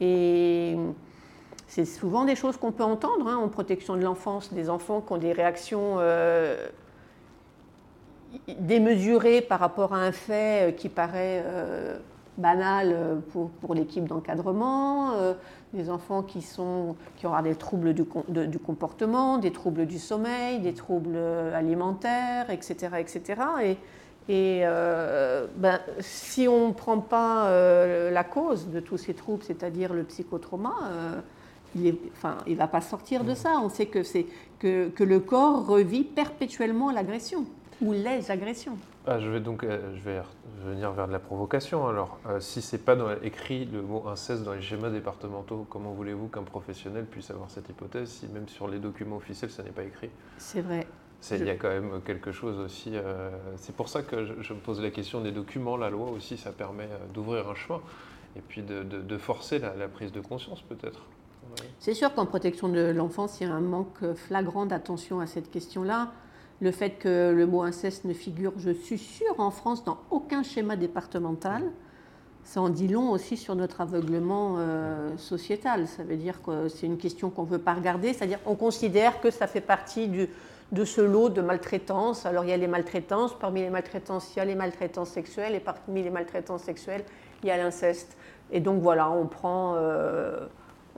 Et 0.00 0.76
c'est 1.66 1.84
souvent 1.84 2.24
des 2.24 2.36
choses 2.36 2.56
qu'on 2.56 2.72
peut 2.72 2.84
entendre 2.84 3.26
hein, 3.28 3.36
en 3.36 3.48
protection 3.48 3.96
de 3.96 4.02
l'enfance, 4.02 4.52
des 4.52 4.70
enfants 4.70 5.00
qui 5.00 5.12
ont 5.12 5.18
des 5.18 5.32
réactions 5.32 5.96
euh, 5.98 6.68
démesurées 8.58 9.40
par 9.40 9.60
rapport 9.60 9.92
à 9.92 9.98
un 9.98 10.12
fait 10.12 10.68
euh, 10.68 10.72
qui 10.72 10.88
paraît 10.88 11.44
banal 12.38 13.22
pour, 13.32 13.48
pour 13.48 13.74
l'équipe 13.74 14.06
d'encadrement, 14.06 15.12
des 15.72 15.88
enfants 15.88 16.22
qui, 16.22 16.42
sont, 16.42 16.94
qui 17.16 17.26
auront 17.26 17.40
des 17.40 17.54
troubles 17.54 17.94
du, 17.94 18.04
du, 18.28 18.58
comportement, 18.58 19.38
des 19.38 19.52
troubles 19.52 19.86
du 19.86 19.98
sommeil, 19.98 20.60
des 20.60 20.74
troubles 20.74 21.16
alimentaires, 21.54 22.50
etc. 22.50 22.88
etc. 22.98 23.40
Et, 23.64 23.78
et 24.28 24.62
euh, 24.64 25.46
ben, 25.56 25.78
si 26.00 26.48
on 26.48 26.68
ne 26.68 26.72
prend 26.72 26.98
pas 26.98 27.46
euh, 27.46 28.10
la 28.10 28.24
cause 28.24 28.68
de 28.70 28.80
tous 28.80 28.96
ces 28.96 29.14
troubles, 29.14 29.44
c'est-à-dire 29.44 29.92
le 29.92 30.02
psychotrauma, 30.02 30.74
euh, 30.90 31.20
il 31.76 31.84
ne 31.84 31.92
enfin, 32.12 32.38
il 32.46 32.56
va 32.56 32.66
pas 32.66 32.80
sortir 32.80 33.24
de 33.24 33.34
ça. 33.34 33.60
On 33.62 33.68
sait 33.68 33.86
que, 33.86 34.00
que, 34.58 34.88
que 34.88 35.04
le 35.04 35.20
corps 35.20 35.66
revit 35.66 36.04
perpétuellement 36.04 36.90
l'agression 36.90 37.44
ou 37.80 37.92
les 37.92 38.30
agressions. 38.30 38.76
Ah, 39.06 39.20
je 39.20 39.28
vais 39.28 39.40
donc 39.40 39.64
je 39.64 40.00
vais 40.00 40.20
venir 40.64 40.90
vers 40.92 41.06
de 41.06 41.12
la 41.12 41.18
provocation. 41.18 41.86
Alors, 41.86 42.18
si 42.40 42.60
c'est 42.62 42.78
pas 42.78 42.96
dans, 42.96 43.10
écrit 43.22 43.66
le 43.66 43.82
mot 43.82 44.08
inceste 44.08 44.42
dans 44.42 44.54
les 44.54 44.62
schémas 44.62 44.90
départementaux, 44.90 45.66
comment 45.70 45.92
voulez-vous 45.92 46.28
qu'un 46.28 46.42
professionnel 46.42 47.04
puisse 47.04 47.30
avoir 47.30 47.50
cette 47.50 47.68
hypothèse 47.68 48.08
si 48.08 48.26
même 48.26 48.48
sur 48.48 48.66
les 48.66 48.78
documents 48.78 49.16
officiels 49.16 49.50
ça 49.50 49.62
n'est 49.62 49.70
pas 49.70 49.84
écrit? 49.84 50.10
C'est 50.38 50.62
vrai. 50.62 50.86
Il 51.32 51.44
y 51.44 51.50
a 51.50 51.56
quand 51.56 51.68
même 51.68 52.00
quelque 52.04 52.30
chose 52.30 52.58
aussi. 52.58 52.90
Euh, 52.94 53.30
c'est 53.56 53.74
pour 53.74 53.88
ça 53.88 54.02
que 54.02 54.24
je, 54.40 54.52
me 54.52 54.58
pose 54.58 54.80
la 54.80 54.90
question 54.90 55.20
des 55.20 55.32
documents. 55.32 55.76
La 55.76 55.90
loi 55.90 56.10
aussi, 56.10 56.36
ça 56.36 56.52
permet 56.52 56.84
euh, 56.84 56.98
d'ouvrir 57.12 57.48
un 57.48 57.54
chemin 57.54 57.80
et 58.36 58.40
puis 58.40 58.62
de, 58.62 59.18
forcer 59.18 59.58
la, 59.58 59.88
prise 59.88 60.12
de 60.12 60.20
conscience 60.20 60.62
peut-être. 60.62 61.00
C'est 61.78 61.94
sûr 61.94 62.14
qu'en 62.14 62.26
protection 62.26 62.68
de 62.68 62.80
l'enfance, 62.90 63.40
il 63.40 63.46
y 63.46 63.50
a 63.50 63.54
un 63.54 63.60
manque 63.60 64.14
flagrant 64.14 64.66
d'attention 64.66 65.20
à 65.20 65.26
cette 65.26 65.50
question-là. 65.50 66.12
Le 66.60 66.70
fait 66.70 66.90
que 66.90 67.32
le 67.36 67.46
mot 67.46 67.62
inceste 67.62 68.04
ne 68.04 68.14
figure, 68.14 68.52
je 68.56 68.70
suis 68.70 68.98
sûre, 68.98 69.34
en 69.38 69.50
France, 69.50 69.84
dans 69.84 69.98
aucun 70.10 70.42
schéma 70.42 70.76
départemental, 70.76 71.62
ça 72.44 72.60
en 72.60 72.68
dit 72.68 72.86
long 72.86 73.10
aussi 73.10 73.36
sur 73.36 73.56
notre 73.56 73.80
aveuglement 73.80 74.54
euh, 74.58 75.16
sociétal. 75.16 75.88
Ça 75.88 76.04
veut 76.04 76.16
dire 76.16 76.40
que 76.42 76.68
c'est 76.68 76.86
une 76.86 76.96
question 76.96 77.28
qu'on 77.28 77.42
ne 77.42 77.48
veut 77.48 77.58
pas 77.58 77.74
regarder, 77.74 78.12
c'est-à-dire 78.12 78.42
qu'on 78.42 78.54
considère 78.54 79.20
que 79.20 79.30
ça 79.30 79.48
fait 79.48 79.60
partie 79.60 80.08
de 80.72 80.84
ce 80.84 81.00
lot 81.00 81.28
de 81.28 81.42
maltraitance. 81.42 82.24
Alors 82.24 82.44
il 82.44 82.50
y 82.50 82.52
a 82.52 82.56
les 82.56 82.68
maltraitances, 82.68 83.36
parmi 83.36 83.62
les 83.62 83.70
maltraitances, 83.70 84.32
il 84.34 84.38
y 84.38 84.40
a 84.40 84.44
les 84.44 84.54
maltraitances 84.54 85.10
sexuelles, 85.10 85.56
et 85.56 85.60
parmi 85.60 86.04
les 86.04 86.10
maltraitances 86.10 86.62
sexuelles, 86.62 87.04
il 87.42 87.48
y 87.48 87.50
a 87.50 87.56
l'inceste. 87.56 88.16
Et 88.52 88.60
donc 88.60 88.80
voilà, 88.80 89.10
on 89.10 89.26
prend, 89.26 89.74
euh, 89.76 90.46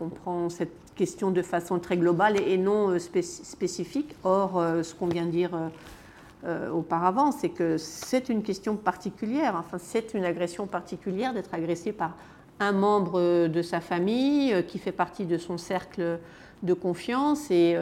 on 0.01 0.09
prend 0.09 0.49
cette 0.49 0.73
question 0.97 1.31
de 1.31 1.43
façon 1.43 1.79
très 1.79 1.97
globale 1.97 2.41
et, 2.41 2.59
non 2.59 2.91
euh, 2.91 2.99
spécifique. 2.99 4.15
Or, 4.25 4.59
euh, 4.59 4.83
ce 4.83 4.95
qu'on 4.95 5.07
vient 5.07 5.27
de 5.27 5.31
dire 5.31 5.51
auparavant, 6.73 7.33
c'est 7.33 7.49
que 7.49 7.79
c'est 7.79 8.29
une 8.29 8.45
question 8.45 8.77
particulière, 8.77 9.57
enfin 9.59 9.77
c'est 9.77 10.15
une 10.15 10.25
agression 10.25 10.69
particulière 10.69 11.35
d'être 11.35 11.53
agressé 11.53 11.91
par 11.93 12.15
un 12.61 12.71
membre 12.71 13.49
de 13.49 13.61
sa 13.61 13.81
famille 13.81 14.65
qui 14.69 14.79
fait 14.79 14.93
partie 14.93 15.27
de 15.27 15.37
son 15.37 15.59
cercle 15.59 16.21
de 16.63 16.73
confiance 16.75 17.51
et 17.51 17.77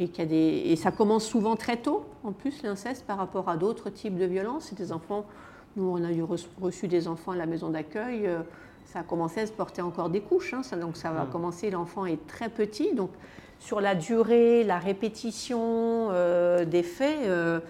et, 0.00 0.26
des, 0.26 0.62
et 0.66 0.76
ça 0.76 0.90
commence 0.90 1.26
souvent 1.26 1.56
très 1.56 1.76
tôt, 1.76 2.04
en 2.24 2.32
plus, 2.32 2.62
l'inceste 2.62 3.04
par 3.06 3.18
rapport 3.18 3.48
à 3.48 3.56
d'autres 3.56 3.90
types 3.90 4.16
de 4.16 4.24
violences. 4.24 4.72
Des 4.74 4.92
enfants, 4.92 5.26
nous 5.76 5.84
on 5.84 6.02
a 6.02 6.08
reçu 6.60 6.88
des 6.88 7.06
enfants 7.06 7.32
à 7.32 7.36
la 7.36 7.46
maison 7.46 7.68
d'accueil, 7.68 8.26
euh, 8.26 8.40
ça 8.92 9.00
a 9.00 9.02
commencé 9.02 9.40
à 9.40 9.46
se 9.46 9.52
porter 9.52 9.82
encore 9.82 10.10
des 10.10 10.20
couches, 10.20 10.54
hein, 10.54 10.62
ça, 10.62 10.76
donc 10.76 10.96
ça 10.96 11.10
va 11.10 11.26
commencer, 11.26 11.70
l'enfant 11.70 12.06
est 12.06 12.26
très 12.26 12.48
petit, 12.48 12.94
donc 12.94 13.10
sur 13.58 13.80
la 13.80 13.94
durée, 13.94 14.64
la 14.64 14.78
répétition 14.78 16.08
euh, 16.10 16.64
des 16.64 16.82
faits, 16.82 17.20
euh, 17.26 17.60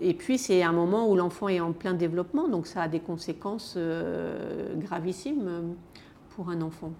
et 0.00 0.14
puis 0.14 0.38
c'est 0.38 0.62
un 0.62 0.72
moment 0.72 1.08
où 1.08 1.16
l'enfant 1.16 1.48
est 1.48 1.60
en 1.60 1.72
plein 1.72 1.94
développement, 1.94 2.48
donc 2.48 2.66
ça 2.66 2.82
a 2.82 2.88
des 2.88 3.00
conséquences 3.00 3.76
gravissimes 4.76 5.74
pour 6.34 6.48
un 6.48 6.62
enfant. 6.62 6.92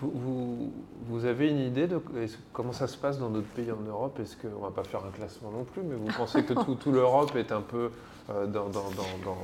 Vous, 0.00 0.70
vous, 1.08 1.24
avez 1.24 1.48
une 1.48 1.58
idée 1.58 1.88
de 1.88 2.00
comment 2.52 2.72
ça 2.72 2.86
se 2.86 2.96
passe 2.96 3.18
dans 3.18 3.30
d'autres 3.30 3.48
pays 3.48 3.72
en 3.72 3.82
Europe? 3.82 4.20
Est-ce 4.20 4.36
qu'on 4.36 4.56
ne 4.56 4.62
va 4.62 4.70
pas 4.70 4.84
faire 4.84 5.04
un 5.04 5.10
classement 5.10 5.50
non 5.50 5.64
plus, 5.64 5.82
mais 5.82 5.96
vous 5.96 6.16
pensez 6.16 6.44
que 6.44 6.52
tout, 6.52 6.76
tout 6.76 6.92
l'Europe 6.92 7.34
est 7.34 7.50
un 7.50 7.62
peu 7.62 7.90
euh, 8.30 8.46
dans, 8.46 8.68
dans, 8.68 8.84
dans, 8.90 9.36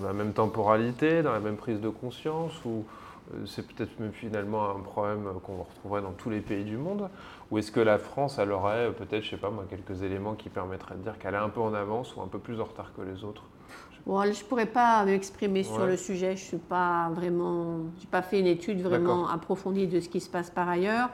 dans, 0.00 0.04
la 0.04 0.12
même 0.12 0.32
temporalité, 0.32 1.22
dans 1.22 1.30
la 1.30 1.38
même 1.38 1.56
prise 1.56 1.80
de 1.80 1.88
conscience 1.88 2.52
Ou 2.64 2.78
euh, 2.78 3.05
c'est 3.46 3.66
peut-être 3.66 3.98
même 3.98 4.12
finalement 4.12 4.70
un 4.70 4.80
problème 4.80 5.28
qu'on 5.42 5.62
retrouverait 5.62 6.02
dans 6.02 6.12
tous 6.12 6.30
les 6.30 6.40
pays 6.40 6.64
du 6.64 6.76
monde 6.76 7.08
Ou 7.50 7.58
est-ce 7.58 7.72
que 7.72 7.80
la 7.80 7.98
France, 7.98 8.38
elle 8.38 8.52
aurait 8.52 8.92
peut-être, 8.92 9.24
je 9.24 9.30
sais 9.30 9.36
pas 9.36 9.50
moi, 9.50 9.64
quelques 9.68 10.02
éléments 10.02 10.34
qui 10.34 10.48
permettraient 10.48 10.94
de 10.94 11.02
dire 11.02 11.18
qu'elle 11.18 11.34
est 11.34 11.38
un 11.38 11.48
peu 11.48 11.60
en 11.60 11.74
avance 11.74 12.14
ou 12.16 12.22
un 12.22 12.28
peu 12.28 12.38
plus 12.38 12.60
en 12.60 12.64
retard 12.64 12.92
que 12.94 13.02
les 13.02 13.24
autres? 13.24 13.42
Je 14.06 14.12
ne 14.12 14.48
pourrais 14.48 14.66
pas 14.66 15.04
m'exprimer 15.04 15.64
sur 15.64 15.84
le 15.84 15.96
sujet. 15.96 16.36
Je 16.36 16.54
n'ai 16.54 16.62
pas 16.62 17.10
vraiment, 17.12 17.80
pas 18.10 18.22
fait 18.22 18.38
une 18.38 18.46
étude 18.46 18.80
vraiment 18.80 19.28
approfondie 19.28 19.88
de 19.88 19.98
ce 19.98 20.08
qui 20.08 20.20
se 20.20 20.30
passe 20.30 20.48
par 20.48 20.68
ailleurs. 20.68 21.10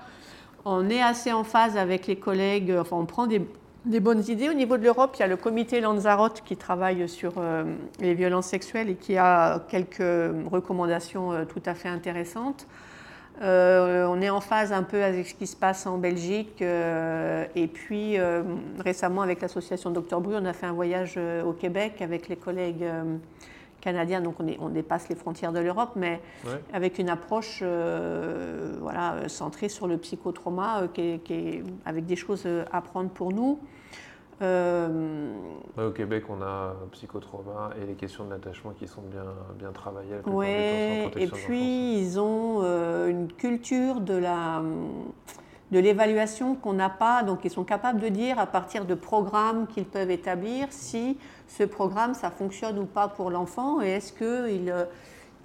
On 0.67 0.91
est 0.91 1.03
assez 1.03 1.33
en 1.33 1.43
phase 1.43 1.79
avec 1.79 2.07
les 2.07 2.17
collègues. 2.17 2.73
Enfin, 2.79 2.97
on 2.97 3.07
prend 3.07 3.27
des, 3.27 3.41
bonnes 3.85 4.23
idées. 4.29 4.49
Au 4.49 4.55
niveau 4.55 4.77
de 4.77 4.85
l'Europe, 4.85 5.15
il 5.17 5.21
y 5.21 5.23
a 5.23 5.27
le 5.27 5.37
comité 5.37 5.81
Lanzarote 5.81 6.43
qui 6.45 6.57
travaille 6.57 7.09
sur 7.09 7.35
euh, 7.37 7.65
les 8.01 8.15
violences 8.15 8.47
sexuelles 8.47 8.91
et 8.91 8.95
qui 8.95 9.17
a 9.17 9.61
quelques 9.69 10.03
recommandations 10.51 11.33
euh, 11.33 11.45
tout 11.45 11.63
à 11.67 11.75
fait 11.75 11.89
intéressantes. 11.89 12.67
Euh, 13.43 14.07
on 14.07 14.21
est 14.21 14.31
en 14.31 14.41
phase 14.41 14.73
un 14.73 14.83
peu 14.83 15.03
avec 15.03 15.27
ce 15.27 15.35
qui 15.35 15.47
se 15.47 15.57
passe 15.57 15.87
en 15.87 15.99
Belgique. 15.99 16.63
Et 16.63 17.67
puis 17.67 18.19
récemment, 18.79 19.23
avec 19.23 19.41
l'association 19.41 19.91
Dr 19.91 20.21
Bru, 20.21 20.37
on 20.37 20.45
a 20.45 20.53
fait 20.53 20.67
un 20.67 20.73
voyage 20.73 21.19
au 21.45 21.53
Québec 21.53 22.03
avec 22.03 22.29
les 22.29 22.37
collègues 22.37 22.85
canadiens. 23.83 24.23
Donc 24.23 24.37
on, 24.41 24.69
dépasse 24.71 25.11
les 25.11 25.15
frontières 25.15 25.53
de 25.53 25.61
l'Europe, 25.61 25.91
mais 25.97 26.21
avec 26.73 26.99
une 26.99 27.11
approche 27.11 27.63
voilà, 28.81 29.29
centrée 29.29 29.69
sur 29.69 29.87
le 29.87 29.99
psychotrauma, 29.99 30.89
qui 30.95 31.63
avec 31.85 32.07
des 32.07 32.17
choses 32.17 32.47
à 32.73 32.81
prendre 32.81 33.11
pour 33.11 33.33
nous. 33.33 33.59
Euh, 34.43 35.33
au 35.79 35.91
Québec, 35.91 36.25
on 36.29 36.43
a 36.43 36.75
psychotrauma 36.93 37.71
et 37.81 37.87
les 37.87 37.95
questions 37.95 38.25
de 38.25 38.31
l'attachement 38.31 38.73
qui 38.73 38.89
sont 38.89 39.03
bien, 39.03 39.25
bien 39.57 39.71
travaillées. 39.71 40.17
Oui, 40.27 40.47
et 41.17 41.29
puis 41.29 41.99
ils 41.99 42.19
ont 42.19 42.61
euh, 42.63 43.09
une 43.09 43.33
culture 43.33 44.01
de 44.01 44.15
la 44.15 44.63
de 45.73 45.79
l'évaluation 45.79 46.55
qu'on 46.55 46.75
n'a 46.75 46.91
pas, 46.91 47.23
donc 47.23 47.41
ils 47.45 47.51
sont 47.51 47.65
capables 47.65 47.99
de 47.99 48.09
dire 48.09 48.39
à 48.39 48.47
partir 48.47 48.85
de 48.85 48.95
programmes 48.95 49.67
qu'ils 49.67 49.87
peuvent 49.87 50.11
établir 50.11 50.69
si 50.71 51.19
ce 51.49 51.65
programme 51.65 52.15
ça 52.15 52.31
fonctionne 52.31 52.79
ou 52.79 52.85
pas 52.85 53.09
pour 53.09 53.31
l'enfant 53.31 53.81
et 53.83 53.89
est-ce 53.89 54.13
qu'ils 54.13 54.73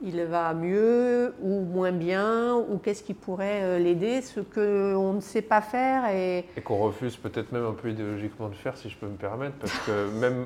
il 0.02 0.22
va 0.24 0.54
mieux 0.54 1.34
ou 1.42 1.62
moins 1.62 1.92
bien, 1.92 2.56
ou 2.56 2.78
qu'est-ce 2.78 3.02
qui 3.02 3.14
pourrait 3.14 3.64
euh, 3.64 3.80
l'aider, 3.80 4.22
ce 4.22 4.42
qu'on 4.42 5.14
ne 5.14 5.22
sait 5.22 5.42
pas 5.42 5.62
faire. 5.62 6.08
Et, 6.10 6.46
et 6.56 6.62
qu'on 6.62 6.78
refuse 6.78 7.18
peut-être 7.18 7.52
même 7.52 7.66
un 7.66 7.74
peu 7.74 7.90
idéologiquement 7.90 8.50
de 8.50 8.56
faire, 8.56 8.78
si 8.78 8.90
je 8.90 8.98
peux 8.98 9.08
me 9.08 9.16
permettre, 9.16 9.56
parce 9.56 9.78
que 9.80 10.10
même 10.20 10.46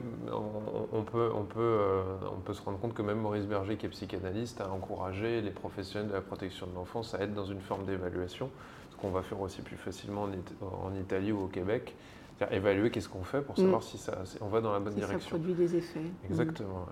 on, 0.93 1.03
peut, 1.03 1.31
on, 1.35 1.43
peut, 1.43 1.59
euh, 1.59 2.03
on 2.33 2.39
peut 2.39 2.53
se 2.53 2.61
rendre 2.61 2.79
compte 2.79 2.93
que 2.93 3.01
même 3.01 3.19
Maurice 3.19 3.45
Berger, 3.45 3.75
qui 3.75 3.85
est 3.85 3.89
psychanalyste, 3.89 4.61
a 4.61 4.69
encouragé 4.69 5.41
les 5.41 5.51
professionnels 5.51 6.07
de 6.07 6.13
la 6.13 6.21
protection 6.21 6.67
de 6.67 6.75
l'enfance 6.75 7.13
à 7.13 7.19
être 7.19 7.33
dans 7.33 7.45
une 7.45 7.61
forme 7.61 7.85
d'évaluation, 7.85 8.49
qu'on 9.01 9.09
va 9.09 9.21
faire 9.23 9.41
aussi 9.41 9.61
plus 9.61 9.77
facilement 9.77 10.27
en 10.83 10.95
Italie 10.95 11.31
ou 11.31 11.43
au 11.43 11.47
Québec 11.47 11.95
évaluer 12.49 12.89
qu'est-ce 12.89 13.09
qu'on 13.09 13.23
fait 13.23 13.41
pour 13.41 13.55
savoir 13.57 13.81
mm. 13.81 13.83
si 13.83 13.97
ça, 13.97 14.17
on 14.39 14.47
va 14.47 14.61
dans 14.61 14.73
la 14.73 14.79
bonne 14.79 14.93
direction. 14.93 15.19
Ça 15.19 15.29
produit 15.29 15.53
des 15.53 15.75
effets. 15.75 15.99
Mm. 15.99 16.25
Exactement. 16.29 16.85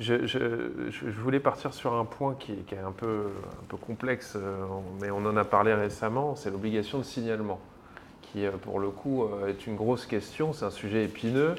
Je, 0.00 0.26
je, 0.26 0.90
je, 0.90 1.20
voulais 1.20 1.40
partir 1.40 1.72
sur 1.74 1.94
un 1.94 2.04
point 2.04 2.34
qui, 2.34 2.54
qui, 2.66 2.74
est 2.74 2.78
un 2.78 2.92
peu, 2.92 3.26
un 3.62 3.64
peu 3.68 3.76
complexe, 3.76 4.34
euh, 4.36 4.66
mais 5.00 5.10
on 5.10 5.24
en 5.26 5.36
a 5.36 5.44
parlé 5.44 5.74
récemment, 5.74 6.34
c'est 6.34 6.50
l'obligation 6.50 6.98
de 6.98 7.04
signalement, 7.04 7.60
qui 8.22 8.44
euh, 8.44 8.52
pour 8.52 8.80
le 8.80 8.88
coup 8.88 9.24
euh, 9.24 9.48
est 9.48 9.66
une 9.66 9.76
grosse 9.76 10.06
question, 10.06 10.52
c'est 10.52 10.64
un 10.64 10.70
sujet 10.70 11.04
épineux. 11.04 11.54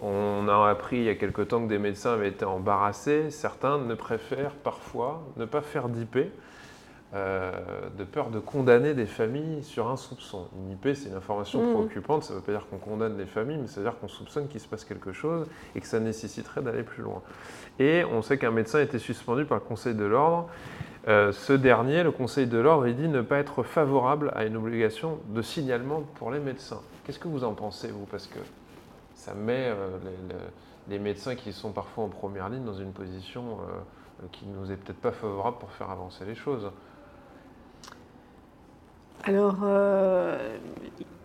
On 0.00 0.46
a 0.48 0.68
appris 0.70 0.98
il 0.98 1.04
y 1.04 1.08
a 1.08 1.16
quelque 1.16 1.42
temps 1.42 1.60
que 1.60 1.68
des 1.68 1.78
médecins 1.78 2.12
avaient 2.12 2.28
été 2.28 2.44
embarrassés. 2.44 3.32
Certains 3.32 3.78
ne 3.78 3.94
préfèrent 3.96 4.54
parfois 4.54 5.24
ne 5.36 5.44
pas 5.44 5.60
faire 5.60 5.88
d'IP 5.88 6.18
euh, 7.14 7.52
de 7.96 8.04
peur 8.04 8.28
de 8.28 8.38
condamner 8.38 8.92
des 8.92 9.06
familles 9.06 9.62
sur 9.64 9.88
un 9.88 9.96
soupçon. 9.96 10.46
Une 10.58 10.72
IP, 10.72 10.94
c'est 10.94 11.08
une 11.08 11.14
information 11.16 11.62
Mhm. 11.64 11.72
préoccupante, 11.74 12.22
ça 12.24 12.34
ne 12.34 12.38
veut 12.38 12.44
pas 12.44 12.52
dire 12.52 12.66
qu'on 12.68 12.76
condamne 12.78 13.16
les 13.16 13.24
familles, 13.26 13.56
mais 13.58 13.66
ça 13.66 13.80
veut 13.80 13.88
dire 13.88 13.98
qu'on 13.98 14.08
soupçonne 14.08 14.46
qu'il 14.48 14.60
se 14.60 14.68
passe 14.68 14.84
quelque 14.84 15.12
chose 15.12 15.46
et 15.74 15.80
que 15.80 15.86
ça 15.86 16.00
nécessiterait 16.00 16.60
d'aller 16.60 16.82
plus 16.82 17.02
loin. 17.02 17.22
Et 17.78 18.04
on 18.04 18.20
sait 18.22 18.36
qu'un 18.38 18.50
médecin 18.50 18.78
a 18.80 18.82
été 18.82 18.98
suspendu 18.98 19.44
par 19.46 19.58
le 19.58 19.64
Conseil 19.64 19.94
de 19.94 20.04
l'ordre. 20.04 20.48
Euh, 21.06 21.32
ce 21.32 21.54
dernier, 21.54 22.02
le 22.02 22.10
Conseil 22.10 22.46
de 22.46 22.58
l'ordre, 22.58 22.86
il 22.86 22.94
dit 22.96 23.08
ne 23.08 23.22
pas 23.22 23.38
être 23.38 23.62
favorable 23.62 24.30
à 24.36 24.44
une 24.44 24.56
obligation 24.58 25.18
de 25.28 25.40
signalement 25.40 26.02
pour 26.16 26.30
les 26.30 26.40
médecins. 26.40 26.80
Qu'est-ce 27.06 27.18
que 27.18 27.28
vous 27.28 27.44
en 27.44 27.54
pensez, 27.54 27.88
vous? 27.88 28.04
Parce 28.10 28.26
que 28.26 28.38
ça 29.14 29.32
met 29.32 29.68
euh, 29.68 29.96
les, 30.88 30.92
les- 30.94 30.98
médecins 30.98 31.34
qui 31.36 31.52
sont 31.54 31.72
parfois 31.72 32.04
en 32.04 32.08
première 32.08 32.50
ligne 32.50 32.64
dans 32.64 32.74
une 32.74 32.92
position 32.92 33.58
qui 34.32 34.46
nous 34.46 34.70
est 34.72 34.76
peut-être 34.76 35.00
pas 35.00 35.12
favorable 35.12 35.56
pour 35.58 35.70
faire 35.72 35.90
avancer 35.90 36.24
les 36.26 36.34
choses. 36.34 36.70
Alors, 39.24 39.58
euh, 39.62 40.56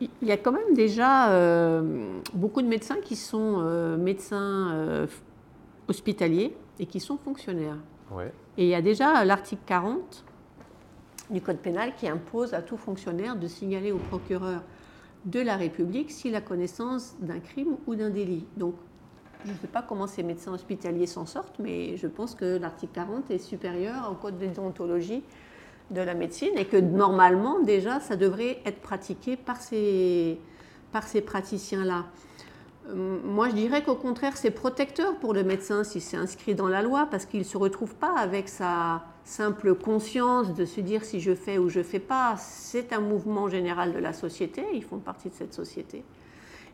il 0.02 0.10
y 0.22 0.32
a 0.32 0.38
quand 0.38 0.52
même 0.52 0.74
déjà 0.74 1.32
euh, 1.32 2.20
beaucoup 2.34 2.62
de 2.62 2.68
médecins 2.68 2.98
qui 3.04 3.16
sont 3.16 3.58
euh, 3.60 3.98
médecins 3.98 5.08
hospitaliers 5.88 6.56
et 6.80 6.86
qui 6.86 7.00
sont 7.00 7.18
fonctionnaires. 7.18 7.78
Ouais. 8.12 8.32
Et 8.58 8.66
il 8.66 8.70
y 8.70 8.76
a 8.76 8.82
déjà 8.82 9.24
l'article 9.26 9.62
40 9.66 10.26
du 11.30 11.42
Code 11.42 11.58
pénal 11.58 11.94
qui 11.96 12.08
impose 12.08 12.54
à 12.54 12.62
tout 12.62 12.78
fonctionnaire 12.78 13.36
de 13.36 13.48
signaler 13.48 13.92
au 13.92 13.98
procureur 13.98 14.62
de 15.26 15.40
la 15.40 15.56
République 15.56 16.12
s'il 16.12 16.36
a 16.36 16.42
connaissance 16.42 17.16
d'un 17.20 17.40
crime 17.40 17.78
ou 17.88 17.96
d'un 17.96 18.10
délit. 18.10 18.46
Donc, 18.58 18.76
je 19.46 19.52
ne 19.52 19.58
sais 19.58 19.68
pas 19.68 19.82
comment 19.82 20.08
ces 20.08 20.24
médecins 20.24 20.54
hospitaliers 20.54 21.08
s'en 21.08 21.26
sortent, 21.26 21.60
mais 21.60 21.98
je 21.98 22.08
pense 22.08 22.36
que 22.36 22.58
l'article 22.58 22.94
40 22.94 23.32
est 23.32 23.40
supérieur 23.40 24.10
au 24.12 24.16
Code 24.16 24.38
de 24.38 24.48
déontologie 24.48 25.24
de 25.94 26.02
la 26.02 26.14
médecine 26.14 26.58
et 26.58 26.66
que 26.66 26.78
normalement, 26.78 27.60
déjà, 27.60 28.00
ça 28.00 28.16
devrait 28.16 28.60
être 28.66 28.82
pratiqué 28.82 29.38
par 29.38 29.62
ces, 29.62 30.40
par 30.92 31.04
ces 31.04 31.22
praticiens-là. 31.22 32.06
Euh, 32.90 33.18
Moi, 33.24 33.50
je 33.50 33.56
dirais 33.56 33.84
qu'au 33.84 33.96
contraire, 33.96 34.36
c'est 34.36 34.52
protecteur 34.52 35.16
pour 35.18 35.34
le 35.34 35.44
médecin 35.44 35.84
si 35.84 36.02
c'est 36.02 36.18
inscrit 36.18 36.56
dans 36.56 36.68
la 36.68 36.82
loi, 36.82 37.08
parce 37.10 37.26
qu'il 37.26 37.40
ne 37.40 37.46
se 37.46 37.58
retrouve 37.58 37.96
pas 37.96 38.18
avec 38.18 38.50
sa 38.50 39.04
simple 39.24 39.76
conscience 39.76 40.54
de 40.54 40.66
se 40.66 40.82
dire 40.82 41.06
si 41.06 41.22
je 41.22 41.34
fais 41.34 41.58
ou 41.58 41.70
je 41.70 41.80
ne 41.80 41.84
fais 41.84 42.00
pas. 42.00 42.36
C'est 42.38 42.92
un 42.92 43.00
mouvement 43.00 43.48
général 43.48 43.94
de 43.94 44.00
la 44.00 44.12
société, 44.12 44.66
ils 44.74 44.84
font 44.84 44.98
partie 44.98 45.30
de 45.30 45.36
cette 45.36 45.54
société. 45.54 46.04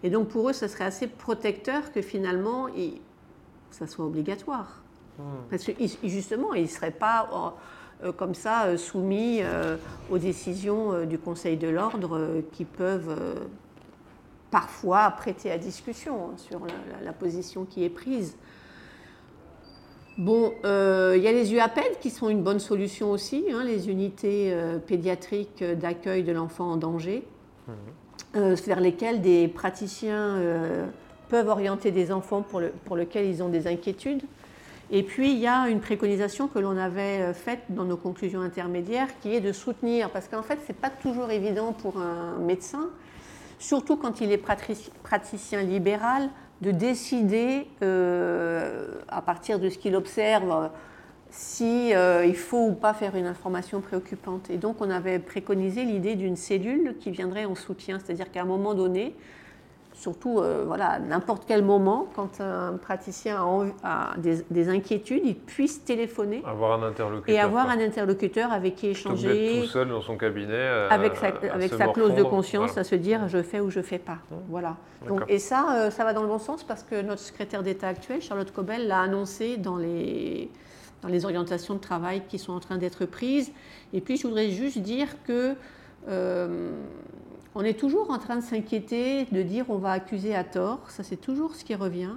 Et 0.01 0.09
donc 0.09 0.29
pour 0.29 0.49
eux, 0.49 0.53
ce 0.53 0.67
serait 0.67 0.85
assez 0.85 1.07
protecteur 1.07 1.91
que 1.91 2.01
finalement, 2.01 2.67
ça 3.69 3.85
soit 3.85 4.05
obligatoire. 4.05 4.81
Parce 5.49 5.65
que 5.65 5.73
justement, 6.03 6.53
ils 6.53 6.63
ne 6.63 6.67
seraient 6.67 6.91
pas 6.91 7.29
euh, 7.33 7.49
comme 8.17 8.33
ça 8.33 8.65
euh, 8.65 8.77
soumis 8.77 9.39
euh, 9.41 9.75
aux 10.09 10.17
décisions 10.17 10.93
euh, 10.93 11.05
du 11.05 11.17
Conseil 11.17 11.57
de 11.57 11.67
l'ordre 11.67 12.17
euh, 12.17 12.41
qui 12.53 12.63
peuvent 12.65 13.09
euh, 13.09 13.35
parfois 14.51 15.11
prêter 15.11 15.51
à 15.51 15.57
discussion 15.57 16.31
sur 16.37 16.61
la, 17.03 17.13
position 17.13 17.65
qui 17.65 17.83
est 17.83 17.89
prise. 17.89 18.35
Bon, 20.17 20.53
euh, 20.65 21.13
il 21.15 21.23
y 21.23 21.27
a 21.27 21.31
les 21.31 21.53
UAPED 21.53 21.99
qui 22.01 22.09
sont 22.09 22.29
une 22.29 22.41
bonne 22.41 22.59
solution 22.59 23.11
aussi, 23.11 23.45
hein, 23.53 23.63
les 23.63 23.89
unités 23.89 24.51
euh, 24.51 24.77
pédiatriques 24.77 25.63
d'accueil 25.63 26.23
de 26.23 26.31
l'enfant 26.31 26.71
en 26.71 26.77
danger, 26.77 27.25
euh, 28.35 28.55
vers 28.65 28.79
lesquelles 28.81 29.21
des 29.21 29.47
praticiens 29.47 30.35
euh, 30.37 30.85
peuvent 31.29 31.47
orienter 31.47 31.91
des 31.91 32.11
enfants 32.11 32.41
pour, 32.41 32.59
le- 32.59 32.73
pour 32.85 32.97
lesquels 32.97 33.27
ils 33.27 33.41
ont 33.43 33.49
des 33.49 33.67
inquiétudes. 33.67 34.23
Et 34.91 35.03
puis, 35.03 35.31
il 35.31 35.37
y 35.37 35.47
a 35.47 35.69
une 35.69 35.81
préconisation 35.81 36.47
que 36.47 36.57
l'on 36.57 36.75
avait 36.75 37.21
euh, 37.21 37.33
faite 37.33 37.61
dans 37.69 37.85
nos 37.85 37.97
conclusions 37.97 38.41
intermédiaires 38.41 39.07
qui 39.21 39.35
est 39.35 39.41
de 39.41 39.51
soutenir, 39.51 40.09
parce 40.09 40.27
qu'en 40.27 40.41
fait, 40.41 40.59
ce 40.65 40.71
n'est 40.71 40.77
pas 40.77 40.89
toujours 40.89 41.29
évident 41.29 41.73
pour 41.73 41.97
un 41.97 42.39
médecin, 42.39 42.89
surtout 43.59 43.97
quand 43.97 44.19
il 44.21 44.31
est 44.31 44.43
praticien 45.03 45.61
libéral, 45.61 46.29
de 46.61 46.71
décider, 46.71 47.67
euh, 47.83 48.95
à 49.07 49.21
partir 49.21 49.59
de 49.59 49.69
ce 49.69 49.77
qu'il 49.77 49.95
observe, 49.95 50.69
si 51.29 51.93
euh, 51.93 52.25
il 52.25 52.35
faut 52.35 52.67
ou 52.67 52.73
pas 52.73 52.93
faire 52.93 53.15
une 53.15 53.27
information 53.27 53.81
préoccupante. 53.81 54.49
Et 54.49 54.57
donc, 54.57 54.81
on 54.81 54.89
avait 54.89 55.19
préconisé 55.19 55.83
l'idée 55.83 56.15
d'une 56.15 56.35
cellule 56.35 56.95
qui 56.99 57.11
viendrait 57.11 57.45
en 57.45 57.55
soutien, 57.55 57.99
c'est-à-dire 57.99 58.31
qu'à 58.31 58.41
un 58.41 58.45
moment 58.45 58.73
donné, 58.73 59.15
surtout 59.99 60.39
euh, 60.39 60.63
voilà, 60.65 60.91
à 60.91 60.99
n'importe 60.99 61.43
quel 61.45 61.63
moment, 61.63 62.07
quand 62.15 62.39
un 62.39 62.77
praticien 62.77 63.43
a, 63.83 64.13
des, 64.17 64.37
des 64.49 64.69
inquiétudes, 64.69 65.21
il 65.25 65.35
puisse 65.35 65.83
téléphoner 65.83 66.41
Avoir 66.45 66.81
un 66.81 66.87
interlocuteur. 66.87 67.35
et 67.35 67.39
avoir 67.39 67.65
quoi. 67.65 67.73
un 67.73 67.79
interlocuteur 67.81 68.51
avec 68.53 68.75
qui 68.75 68.87
échanger, 68.87 69.59
tout 69.61 69.67
seul 69.67 69.89
dans 69.89 70.01
son 70.01 70.15
cabinet. 70.17 70.53
euh, 70.53 70.87
avec 70.89 71.15
sa, 71.17 71.27
avec 71.27 71.71
clause 71.93 72.15
de 72.15 72.23
conscience, 72.23 72.67
Voilà. 72.71 72.81
à 72.81 72.83
se 72.85 72.95
dire 72.95 73.27
je 73.27 73.41
fais 73.41 73.59
ou 73.59 73.69
je 73.69 73.81
fais 73.81 73.99
pas. 73.99 74.19
Voilà. 74.49 74.77
Donc, 75.07 75.19
D'accord. 75.19 75.29
et 75.29 75.39
ça, 75.39 75.65
euh, 75.75 75.91
ça 75.91 76.03
va 76.05 76.13
dans 76.13 76.21
le 76.23 76.29
bon 76.29 76.39
sens 76.39 76.63
parce 76.63 76.83
que 76.83 77.01
notre 77.01 77.21
secrétaire 77.21 77.61
d'État 77.63 77.89
actuelle, 77.89 78.21
Charlotte 78.21 78.51
Cobel, 78.51 78.87
l'a 78.87 79.01
annoncé 79.01 79.57
dans 79.57 79.75
les, 79.77 80.49
dans 81.01 81.09
les 81.09 81.25
orientations 81.25 81.73
de 81.75 81.79
travail 81.79 82.23
qui 82.29 82.39
sont 82.39 82.53
en 82.53 82.59
train 82.61 82.77
d'être 82.77 83.05
prises. 83.05 83.51
Et 83.93 83.99
puis, 84.01 84.15
je 84.17 84.25
voudrais 84.27 84.49
juste 84.49 84.77
dire 84.79 85.07
que 85.27 85.55
on 87.55 87.61
est 87.63 87.77
toujours 87.79 88.11
en 88.11 88.17
train 88.19 88.35
de 88.37 88.41
s'inquiéter, 88.43 89.25
de 89.25 89.41
dire 89.41 89.65
on 89.69 89.77
va 89.77 89.91
accuser 89.91 90.35
à 90.35 90.43
tort. 90.43 90.89
Ça, 90.89 91.03
c'est 91.03 91.17
toujours 91.17 91.55
ce 91.55 91.63
qui 91.65 91.75
revient. 91.75 92.13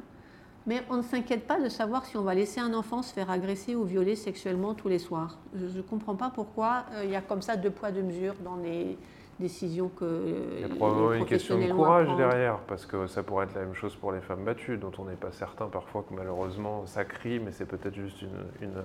Mais 0.67 0.83
on 0.91 0.99
ne 0.99 1.03
s'inquiète 1.03 1.47
pas 1.49 1.59
de 1.61 1.69
savoir 1.69 2.05
si 2.05 2.17
on 2.17 2.23
va 2.23 2.35
laisser 2.37 2.61
un 2.61 2.73
enfant 2.73 3.03
se 3.03 3.13
faire 3.13 3.31
agresser 3.31 3.75
ou 3.75 3.83
violer 3.83 4.15
sexuellement 4.15 4.75
tous 4.75 4.89
les 4.89 5.01
soirs. 5.01 5.39
Je 5.57 5.65
ne 5.77 5.83
comprends 5.83 6.15
pas 6.15 6.31
pourquoi 6.33 6.85
euh, 6.93 7.03
il 7.05 7.11
y 7.11 7.17
a 7.17 7.21
comme 7.21 7.43
ça 7.43 7.57
deux 7.57 7.71
poids, 7.71 7.91
deux 7.91 8.03
mesures 8.03 8.37
dans 8.45 8.55
les 8.57 8.97
décisions 9.41 9.91
que 9.99 10.23
Il 10.59 10.61
y 10.61 10.65
a 10.65 10.69
probablement 10.69 11.15
une 11.15 11.25
question 11.25 11.59
de 11.59 11.73
courage 11.73 12.07
derrière, 12.17 12.59
parce 12.69 12.87
que 12.87 13.09
ça 13.09 13.25
pourrait 13.25 13.47
être 13.47 13.55
la 13.57 13.63
même 13.63 13.75
chose 13.75 13.97
pour 13.97 14.13
les 14.13 14.21
femmes 14.21 14.45
battues, 14.45 14.77
dont 14.77 14.93
on 14.99 15.05
n'est 15.07 15.17
pas 15.17 15.33
certain 15.33 15.67
parfois 15.67 16.05
que 16.09 16.15
malheureusement 16.15 16.87
ça 16.87 17.05
crie, 17.05 17.41
mais 17.41 17.51
c'est 17.51 17.65
peut-être 17.67 17.97
juste 17.97 18.23
une, 18.23 18.69
une- 18.69 18.83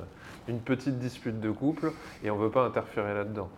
une 0.47 0.59
petite 0.61 0.97
dispute 0.97 1.39
de 1.39 1.51
couple, 1.51 1.91
et 2.23 2.31
on 2.31 2.37
ne 2.37 2.41
veut 2.41 2.49
pas 2.49 2.65
interférer 2.65 3.13
là-dedans. 3.13 3.49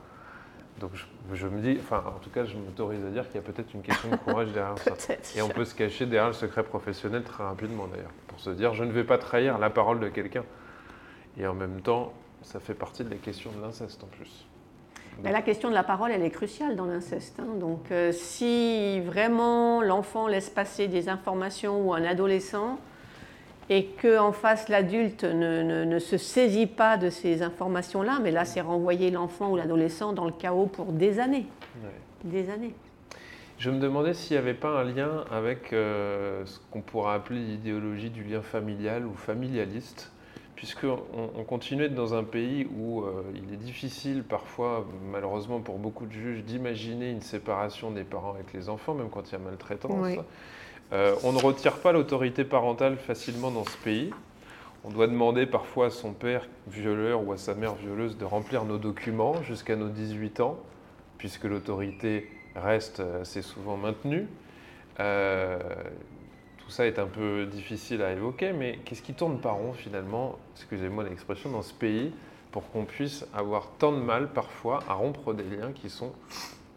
Donc 0.79 0.91
je, 0.93 1.05
je 1.35 1.47
me 1.47 1.61
dis, 1.61 1.77
enfin 1.79 2.03
en 2.07 2.19
tout 2.19 2.29
cas 2.29 2.45
je 2.45 2.55
m'autorise 2.55 3.03
à 3.05 3.09
dire 3.09 3.25
qu'il 3.27 3.35
y 3.35 3.39
a 3.39 3.41
peut-être 3.41 3.73
une 3.73 3.81
question 3.81 4.09
de 4.09 4.15
courage 4.15 4.51
derrière 4.51 4.77
ça. 4.97 5.13
Et 5.35 5.41
on 5.41 5.49
peut 5.49 5.65
se 5.65 5.75
cacher 5.75 6.05
derrière 6.05 6.27
le 6.27 6.33
secret 6.33 6.63
professionnel 6.63 7.23
très 7.23 7.43
rapidement 7.43 7.87
d'ailleurs, 7.87 8.11
pour 8.27 8.39
se 8.39 8.49
dire 8.49 8.73
je 8.73 8.83
ne 8.83 8.91
vais 8.91 9.03
pas 9.03 9.17
trahir 9.17 9.57
la 9.57 9.69
parole 9.69 9.99
de 9.99 10.09
quelqu'un. 10.09 10.43
Et 11.37 11.45
en 11.45 11.53
même 11.53 11.81
temps, 11.81 12.13
ça 12.41 12.59
fait 12.59 12.73
partie 12.73 13.03
de 13.03 13.09
la 13.09 13.17
question 13.17 13.51
de 13.51 13.61
l'inceste 13.61 14.03
en 14.03 14.07
plus. 14.07 14.45
Mais 15.21 15.31
la 15.33 15.41
question 15.41 15.69
de 15.69 15.73
la 15.73 15.83
parole, 15.83 16.11
elle 16.11 16.23
est 16.23 16.29
cruciale 16.29 16.77
dans 16.77 16.85
l'inceste. 16.85 17.39
hein. 17.41 17.55
Donc, 17.59 17.91
euh, 17.91 18.13
si 18.13 19.01
vraiment 19.01 19.81
l'enfant 19.81 20.27
laisse 20.27 20.49
passer 20.49 20.87
des 20.87 21.09
informations 21.09 21.85
ou 21.85 21.93
un 21.93 22.05
adolescent 22.05 22.79
et 23.69 23.85
qu'en 24.01 24.31
face 24.31 24.67
l'adulte 24.69 25.23
ne, 25.23 25.61
ne- 25.61 25.83
ne 25.85 25.99
se 25.99 26.17
saisit 26.17 26.65
pas 26.67 26.97
de 26.97 27.09
ces 27.09 27.43
informations-là, 27.43 28.19
mais 28.21 28.31
là, 28.31 28.45
c'est 28.45 28.61
renvoyer 28.61 29.11
l'enfant 29.11 29.51
ou 29.51 29.55
l'adolescent 29.57 30.13
dans 30.13 30.25
le 30.25 30.31
chaos 30.31 30.65
pour 30.65 30.87
des 30.91 31.19
années. 31.19 31.45
Ouais. 31.83 31.91
Des 32.23 32.49
années. 32.49 32.73
Je 33.57 33.69
me 33.69 33.79
demandais 33.79 34.13
s'il 34.13 34.35
n'y 34.37 34.41
avait 34.41 34.53
pas 34.53 34.79
un 34.79 34.83
lien 34.85 35.25
avec 35.31 35.73
euh, 35.73 36.45
ce 36.45 36.59
qu'on 36.71 36.81
pourrait 36.81 37.13
appeler 37.13 37.39
l'idéologie 37.41 38.09
du 38.09 38.23
lien 38.23 38.41
familial 38.41 39.05
ou 39.05 39.13
familialiste, 39.13 40.11
puisqu'on 40.55 40.99
on 41.37 41.43
continue 41.43 41.83
d'être 41.83 41.93
dans 41.95 42.13
un 42.15 42.23
pays 42.23 42.67
où 42.77 43.01
euh, 43.01 43.21
il 43.35 43.53
est 43.53 43.57
difficile 43.57 44.23
parfois, 44.23 44.85
malheureusement 45.11 45.59
pour 45.59 45.77
beaucoup 45.77 46.05
de 46.05 46.11
juges, 46.13 46.43
d'imaginer 46.43 47.11
une 47.11 47.21
séparation 47.21 47.91
des 47.91 48.03
parents 48.03 48.33
avec 48.33 48.53
les 48.53 48.69
enfants, 48.69 48.93
même 48.93 49.09
quand 49.09 49.29
il 49.29 49.33
y 49.33 49.35
a 49.35 49.39
maltraitance. 49.39 49.91
Oui. 49.99 50.19
Euh, 50.91 51.15
on 51.23 51.33
ne 51.33 51.37
retire 51.37 51.77
pas 51.77 51.91
l'autorité 51.91 52.43
parentale 52.43 52.97
facilement 52.97 53.51
dans 53.51 53.65
ce 53.65 53.77
pays. 53.77 54.11
On 54.83 54.89
doit 54.89 55.07
demander 55.07 55.45
parfois 55.45 55.87
à 55.87 55.89
son 55.89 56.13
père 56.13 56.47
violeur 56.67 57.25
ou 57.27 57.31
à 57.31 57.37
sa 57.37 57.53
mère 57.53 57.75
violeuse 57.75 58.17
de 58.17 58.25
remplir 58.25 58.65
nos 58.65 58.77
documents 58.77 59.43
jusqu'à 59.43 59.75
nos 59.75 59.89
18 59.89 60.39
ans, 60.39 60.57
puisque 61.17 61.43
l'autorité 61.43 62.29
reste 62.55 63.01
assez 63.21 63.41
souvent 63.41 63.77
maintenue. 63.77 64.27
Euh, 64.99 65.59
tout 66.57 66.71
ça 66.71 66.87
est 66.87 66.97
un 66.97 67.07
peu 67.07 67.45
difficile 67.45 68.01
à 68.01 68.11
évoquer, 68.11 68.51
mais 68.51 68.79
qu'est-ce 68.85 69.01
qui 69.01 69.13
tourne 69.13 69.39
par 69.39 69.55
rond 69.55 69.73
finalement, 69.73 70.39
excusez-moi 70.55 71.03
l'expression, 71.03 71.51
dans 71.51 71.61
ce 71.61 71.73
pays 71.73 72.11
pour 72.51 72.71
qu'on 72.71 72.85
puisse 72.85 73.27
avoir 73.33 73.69
tant 73.77 73.91
de 73.91 74.01
mal 74.01 74.29
parfois 74.33 74.79
à 74.87 74.93
rompre 74.93 75.33
des 75.33 75.43
liens 75.43 75.71
qui 75.71 75.89
sont, 75.89 76.13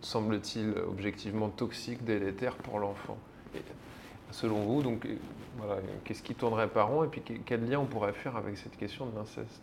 semble-t-il, 0.03 0.75
objectivement 0.87 1.49
toxiques, 1.49 2.05
délétères 2.05 2.57
pour 2.57 2.79
l'enfant? 2.79 3.17
Selon 4.33 4.61
vous, 4.63 4.83
donc, 4.83 5.05
euh, 5.05 5.15
voilà, 5.59 5.81
qu'est-ce 6.05 6.23
qui 6.23 6.35
tournerait 6.35 6.69
par 6.69 6.89
rond 6.89 7.05
et 7.05 7.07
puis 7.07 7.21
que- 7.21 7.35
quel 7.45 7.69
lien 7.69 7.79
on 7.79 7.85
pourrait 7.85 8.15
faire 8.15 8.37
avec 8.37 8.57
cette 8.57 8.77
question 8.77 9.07
de 9.07 9.15
l'inceste? 9.15 9.63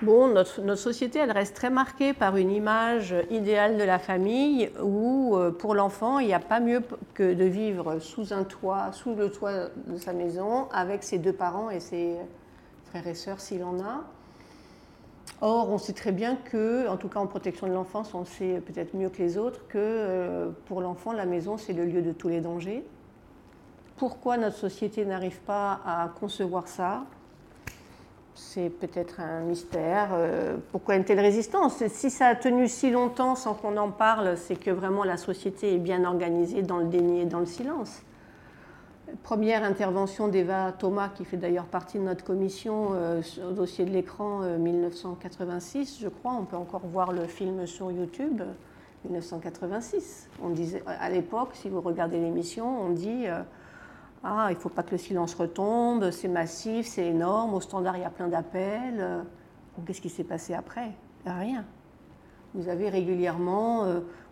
Bon, 0.00 0.28
notre, 0.28 0.62
notre 0.62 0.80
société, 0.80 1.18
elle 1.18 1.32
reste 1.32 1.54
très 1.54 1.70
marquée 1.70 2.12
par 2.12 2.36
une 2.36 2.50
image 2.50 3.14
idéale 3.30 3.76
de 3.76 3.82
la 3.82 3.98
famille 3.98 4.70
où, 4.82 5.36
euh, 5.36 5.50
pour 5.50 5.74
l'enfant, 5.74 6.20
il 6.20 6.28
n'y 6.28 6.34
a 6.34 6.40
pas 6.40 6.60
mieux 6.60 6.82
que 7.14 7.34
de 7.34 7.44
vivre 7.44 7.98
sous 7.98 8.32
un 8.32 8.44
toit, 8.44 8.92
sous 8.92 9.14
le 9.14 9.30
toit 9.30 9.68
de 9.86 9.96
sa 9.98 10.12
maison, 10.12 10.68
avec 10.72 11.02
ses 11.02 11.18
deux 11.18 11.32
parents 11.32 11.68
et 11.68 11.80
ses 11.80 12.14
frères 12.86 13.06
et 13.06 13.14
sœurs 13.14 13.40
s'il 13.40 13.62
en 13.64 13.80
a. 13.80 14.04
Or, 15.40 15.70
on 15.70 15.78
sait 15.78 15.92
très 15.92 16.12
bien 16.12 16.36
que, 16.36 16.88
en 16.88 16.96
tout 16.96 17.08
cas 17.08 17.20
en 17.20 17.26
protection 17.26 17.66
de 17.66 17.72
l'enfance, 17.72 18.14
on 18.14 18.24
sait 18.24 18.62
peut-être 18.64 18.94
mieux 18.94 19.10
que 19.10 19.18
les 19.18 19.36
autres 19.36 19.66
que 19.68 19.78
euh, 19.78 20.48
pour 20.66 20.80
l'enfant, 20.80 21.12
la 21.12 21.26
maison, 21.26 21.58
c'est 21.58 21.74
le 21.74 21.84
lieu 21.84 22.02
de 22.02 22.12
tous 22.12 22.28
les 22.28 22.40
dangers. 22.40 22.84
Pourquoi 23.98 24.36
notre 24.36 24.56
société 24.56 25.04
n'arrive 25.04 25.40
pas 25.40 25.80
à 25.84 26.10
concevoir 26.20 26.68
ça 26.68 27.04
C'est 28.34 28.70
peut-être 28.70 29.20
un 29.20 29.40
mystère. 29.40 30.10
Euh, 30.12 30.56
pourquoi 30.70 30.94
une 30.94 31.04
telle 31.04 31.20
résistance? 31.20 31.84
Si 31.88 32.10
ça 32.10 32.28
a 32.28 32.34
tenu 32.36 32.68
si 32.68 32.90
longtemps 32.90 33.34
sans 33.34 33.54
qu'on 33.54 33.76
en 33.76 33.90
parle, 33.90 34.36
c'est 34.36 34.56
que 34.56 34.70
vraiment 34.70 35.04
la 35.04 35.16
société 35.16 35.74
est 35.74 35.78
bien 35.78 36.04
organisée 36.04 36.62
dans 36.62 36.78
le 36.78 36.86
déni 36.86 37.20
et 37.20 37.24
dans 37.24 37.40
le 37.40 37.46
silence. 37.46 38.02
Première 39.22 39.64
intervention 39.64 40.28
d'Eva 40.28 40.72
Thomas, 40.78 41.08
qui 41.08 41.24
fait 41.24 41.36
d'ailleurs 41.36 41.64
partie 41.64 41.98
de 41.98 42.04
notre 42.04 42.24
commission 42.24 42.90
euh, 42.92 43.22
au 43.48 43.52
dossier 43.52 43.84
de 43.84 43.90
l'écran 43.90 44.40
1986, 44.58 45.78
euh, 45.78 46.04
je 46.04 46.08
crois. 46.08 46.34
On 46.34 46.44
peut 46.44 46.56
encore 46.56 46.86
voir 46.86 47.12
le 47.12 47.24
film 47.24 47.66
sur 47.66 47.90
YouTube, 47.90 48.42
1986. 49.04 50.28
On 50.42 50.50
disait, 50.50 50.82
à 50.86 51.08
l'époque, 51.10 51.50
si 51.54 51.68
vous 51.68 51.80
regardez 51.80 52.18
l'émission, 52.18 52.82
on 52.82 52.90
dit 52.90 53.24
euh, 53.26 53.40
Ah, 54.24 54.48
il 54.50 54.54
ne 54.54 54.60
faut 54.60 54.68
pas 54.68 54.82
que 54.82 54.92
le 54.92 54.98
silence 54.98 55.34
retombe, 55.34 56.10
c'est 56.10 56.28
massif, 56.28 56.86
c'est 56.86 57.06
énorme, 57.06 57.54
au 57.54 57.60
standard, 57.60 57.96
il 57.96 58.02
y 58.02 58.04
a 58.04 58.10
plein 58.10 58.28
d'appels. 58.28 59.24
Qu'est-ce 59.86 60.00
qui 60.00 60.10
s'est 60.10 60.24
passé 60.24 60.54
après? 60.54 60.92
Rien. 61.24 61.64
Vous 62.54 62.68
avez 62.68 62.88
régulièrement 62.88 63.84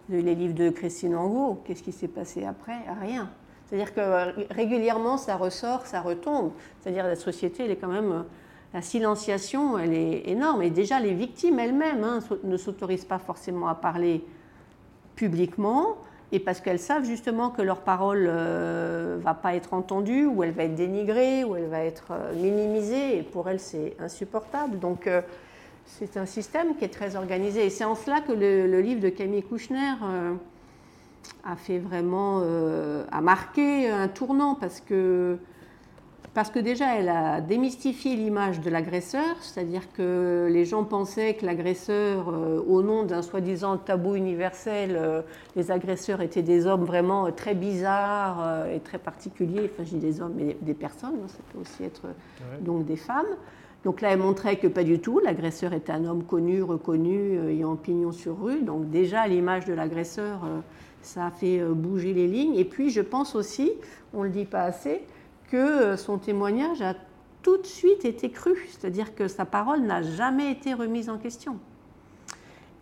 les 0.08 0.34
livres 0.34 0.54
de 0.54 0.70
Christine 0.70 1.14
Angot. 1.14 1.62
Qu'est-ce 1.64 1.82
qui 1.82 1.92
s'est 1.92 2.08
passé 2.08 2.44
après? 2.44 2.78
Rien. 3.00 3.30
C'est-à-dire 3.66 3.94
que 3.94 4.00
euh, 4.00 4.32
régulièrement, 4.50 5.16
ça 5.16 5.36
ressort, 5.36 5.86
ça 5.86 6.00
retombe. 6.00 6.52
C'est-à-dire 6.80 7.04
la 7.04 7.16
société, 7.16 7.64
elle 7.64 7.72
est 7.72 7.76
quand 7.76 7.88
même... 7.88 8.12
Euh, 8.12 8.22
la 8.74 8.82
silenciation, 8.82 9.78
elle 9.78 9.94
est 9.94 10.28
énorme. 10.28 10.62
Et 10.62 10.70
déjà, 10.70 11.00
les 11.00 11.14
victimes 11.14 11.58
elles-mêmes 11.58 12.04
hein, 12.04 12.18
ne 12.44 12.56
s'autorisent 12.56 13.06
pas 13.06 13.18
forcément 13.18 13.68
à 13.68 13.74
parler 13.74 14.24
publiquement, 15.14 15.96
et 16.32 16.40
parce 16.40 16.60
qu'elles 16.60 16.78
savent 16.78 17.04
justement 17.04 17.50
que 17.50 17.62
leur 17.62 17.80
parole 17.80 18.24
ne 18.24 18.30
euh, 18.30 19.16
va 19.20 19.34
pas 19.34 19.54
être 19.54 19.74
entendue, 19.74 20.26
ou 20.26 20.42
elle 20.42 20.52
va 20.52 20.64
être 20.64 20.74
dénigrée, 20.74 21.44
ou 21.44 21.56
elle 21.56 21.68
va 21.68 21.84
être 21.84 22.12
minimisée, 22.34 23.18
et 23.18 23.22
pour 23.22 23.48
elles, 23.48 23.60
c'est 23.60 23.96
insupportable. 24.00 24.78
Donc, 24.78 25.08
c'est 25.86 26.16
un 26.16 26.26
système 26.26 26.76
qui 26.76 26.84
est 26.84 26.92
très 26.92 27.14
organisé. 27.14 27.66
Et 27.66 27.70
c'est 27.70 27.84
en 27.84 27.94
cela 27.94 28.20
que 28.20 28.32
le, 28.32 28.80
livre 28.80 29.00
de 29.00 29.08
Camille 29.08 29.44
Kouchner 29.44 29.94
a 31.44 31.56
fait 31.56 31.78
vraiment, 31.78 32.40
euh, 32.42 33.04
a 33.10 33.20
marqué 33.20 33.88
un 33.88 34.08
tournant 34.08 34.54
parce 34.54 34.80
que, 34.80 35.38
parce 36.36 36.50
que 36.50 36.58
déjà 36.58 36.96
elle 36.96 37.08
a 37.08 37.40
démystifié 37.40 38.14
l'image 38.14 38.60
de 38.60 38.68
l'agresseur, 38.68 39.36
c'est-à-dire 39.40 39.90
que 39.94 40.50
les 40.52 40.66
gens 40.66 40.84
pensaient 40.84 41.32
que 41.32 41.46
l'agresseur, 41.46 42.28
euh, 42.28 42.62
au 42.68 42.82
nom 42.82 43.04
d'un 43.04 43.22
soi-disant 43.22 43.78
tabou 43.78 44.16
universel, 44.16 44.98
euh, 45.00 45.22
les 45.56 45.70
agresseurs 45.70 46.20
étaient 46.20 46.42
des 46.42 46.66
hommes 46.66 46.84
vraiment 46.84 47.32
très 47.32 47.54
bizarres 47.54 48.66
et 48.66 48.80
très 48.80 48.98
particuliers. 48.98 49.70
Enfin, 49.72 49.84
je 49.84 49.96
dis 49.96 49.96
des 49.96 50.20
hommes, 50.20 50.34
mais 50.36 50.58
des 50.60 50.74
personnes, 50.74 51.16
hein, 51.24 51.28
ça 51.28 51.38
peut 51.54 51.60
aussi 51.60 51.84
être 51.84 52.02
donc 52.60 52.84
des 52.84 52.96
femmes. 52.96 53.24
Donc 53.86 54.02
là, 54.02 54.10
elle 54.12 54.18
montrait 54.18 54.56
que 54.56 54.66
pas 54.66 54.84
du 54.84 54.98
tout. 54.98 55.20
L'agresseur 55.20 55.72
était 55.72 55.92
un 55.92 56.04
homme 56.04 56.24
connu, 56.24 56.62
reconnu, 56.62 57.48
ayant 57.48 57.76
pignon 57.76 58.12
sur 58.12 58.42
rue. 58.42 58.60
Donc 58.60 58.90
déjà, 58.90 59.26
l'image 59.26 59.64
de 59.64 59.72
l'agresseur 59.72 60.40
ça 61.06 61.26
a 61.26 61.30
fait 61.30 61.60
euh, 61.60 61.72
bouger 61.72 62.12
les 62.12 62.26
lignes. 62.26 62.56
Et 62.56 62.64
puis 62.64 62.90
je 62.90 63.00
pense 63.00 63.34
aussi, 63.34 63.72
on 64.12 64.20
ne 64.20 64.24
le 64.24 64.30
dit 64.30 64.44
pas 64.44 64.62
assez, 64.62 65.02
que 65.50 65.56
euh, 65.56 65.96
son 65.96 66.18
témoignage 66.18 66.82
a 66.82 66.94
tout 67.42 67.58
de 67.58 67.66
suite 67.66 68.04
été 68.04 68.30
cru, 68.30 68.56
c'est-à-dire 68.70 69.14
que 69.14 69.28
sa 69.28 69.44
parole 69.44 69.80
n'a 69.80 70.02
jamais 70.02 70.50
été 70.50 70.74
remise 70.74 71.08
en 71.08 71.18
question. 71.18 71.58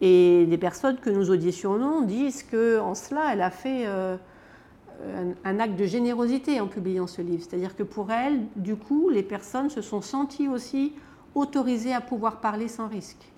Et 0.00 0.46
des 0.46 0.58
personnes 0.58 0.98
que 0.98 1.10
nous 1.10 1.30
auditionnons 1.30 2.02
disent 2.02 2.42
qu'en 2.42 2.94
cela, 2.94 3.32
elle 3.32 3.42
a 3.42 3.50
fait 3.50 3.84
euh, 3.86 4.16
un, 5.44 5.60
acte 5.60 5.76
de 5.76 5.84
générosité 5.84 6.60
en 6.60 6.66
publiant 6.66 7.06
ce 7.06 7.22
livre. 7.22 7.44
C'est-à-dire 7.46 7.76
que 7.76 7.82
pour 7.82 8.10
elle, 8.10 8.46
du 8.56 8.76
coup, 8.76 9.10
les 9.10 9.22
personnes 9.22 9.70
se 9.70 9.82
sont 9.82 10.00
senties 10.00 10.48
aussi 10.48 10.94
autorisées 11.34 11.92
à 11.92 12.00
pouvoir 12.00 12.40
parler 12.40 12.68
sans 12.68 12.88
risque. 12.88 13.30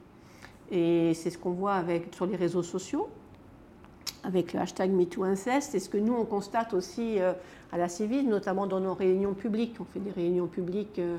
Et 0.70 1.12
c'est 1.14 1.30
ce 1.30 1.38
qu'on 1.38 1.52
voit 1.52 1.74
avec, 1.74 2.14
sur 2.14 2.26
les 2.26 2.36
réseaux 2.36 2.62
sociaux 2.62 3.08
avec 4.26 4.52
le 4.52 4.60
hashtag 4.60 4.90
MeTooInceste. 4.90 5.74
Et 5.74 5.78
ce 5.78 5.88
que 5.88 5.98
nous, 5.98 6.14
on 6.14 6.24
constate 6.24 6.74
aussi 6.74 7.20
euh, 7.20 7.32
à 7.72 7.78
la 7.78 7.88
Civile, 7.88 8.28
notamment 8.28 8.66
dans 8.66 8.80
nos 8.80 8.94
réunions 8.94 9.34
publiques. 9.34 9.76
On 9.80 9.84
fait 9.84 10.00
des 10.00 10.10
réunions 10.10 10.48
publiques 10.48 10.98
euh, 10.98 11.18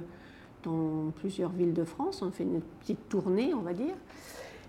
dans 0.64 1.12
plusieurs 1.16 1.52
villes 1.52 1.74
de 1.74 1.86
France. 1.86 2.22
On 2.22 2.32
fait 2.32 2.44
une 2.44 2.62
petite 2.82 3.10
tournée, 3.10 3.54
on 3.54 3.62
va 3.62 3.74
dire. 3.74 3.96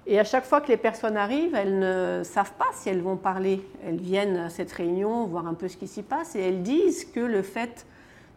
Et 0.06 0.18
à 0.18 0.24
chaque 0.24 0.44
fois 0.44 0.60
que 0.60 0.68
les 0.68 0.76
personnes 0.76 1.16
arrivent, 1.16 1.54
elles 1.54 1.78
ne 1.78 2.22
savent 2.24 2.54
pas 2.54 2.68
si 2.72 2.88
elles 2.88 3.02
vont 3.02 3.16
parler. 3.16 3.60
Elles 3.84 4.00
viennent 4.00 4.36
à 4.36 4.48
cette 4.48 4.72
réunion, 4.72 5.26
voir 5.26 5.46
un 5.46 5.54
peu 5.54 5.68
ce 5.68 5.76
qui 5.76 5.88
s'y 5.88 6.02
passe, 6.02 6.34
et 6.34 6.40
elles 6.40 6.62
disent 6.62 7.04
que 7.04 7.20
le 7.20 7.42
fait 7.42 7.84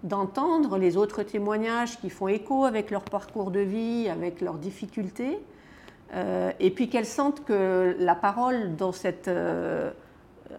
d'entendre 0.04 0.78
les 0.78 0.98
autres 0.98 1.24
témoignages 1.24 2.00
qui 2.00 2.10
font 2.10 2.28
écho 2.28 2.66
avec 2.66 2.90
leur 2.90 3.04
parcours 3.04 3.52
de 3.52 3.60
vie, 3.60 4.10
avec 4.10 4.42
leurs 4.42 4.56
difficultés, 4.56 5.40
et 6.13 6.71
puis 6.71 6.89
qu'elles 6.89 7.06
sentent 7.06 7.43
que 7.45 7.95
la 8.00 8.15
parole 8.15 8.76
dans 8.76 8.91
cette 8.91 9.30
euh, 9.30 9.91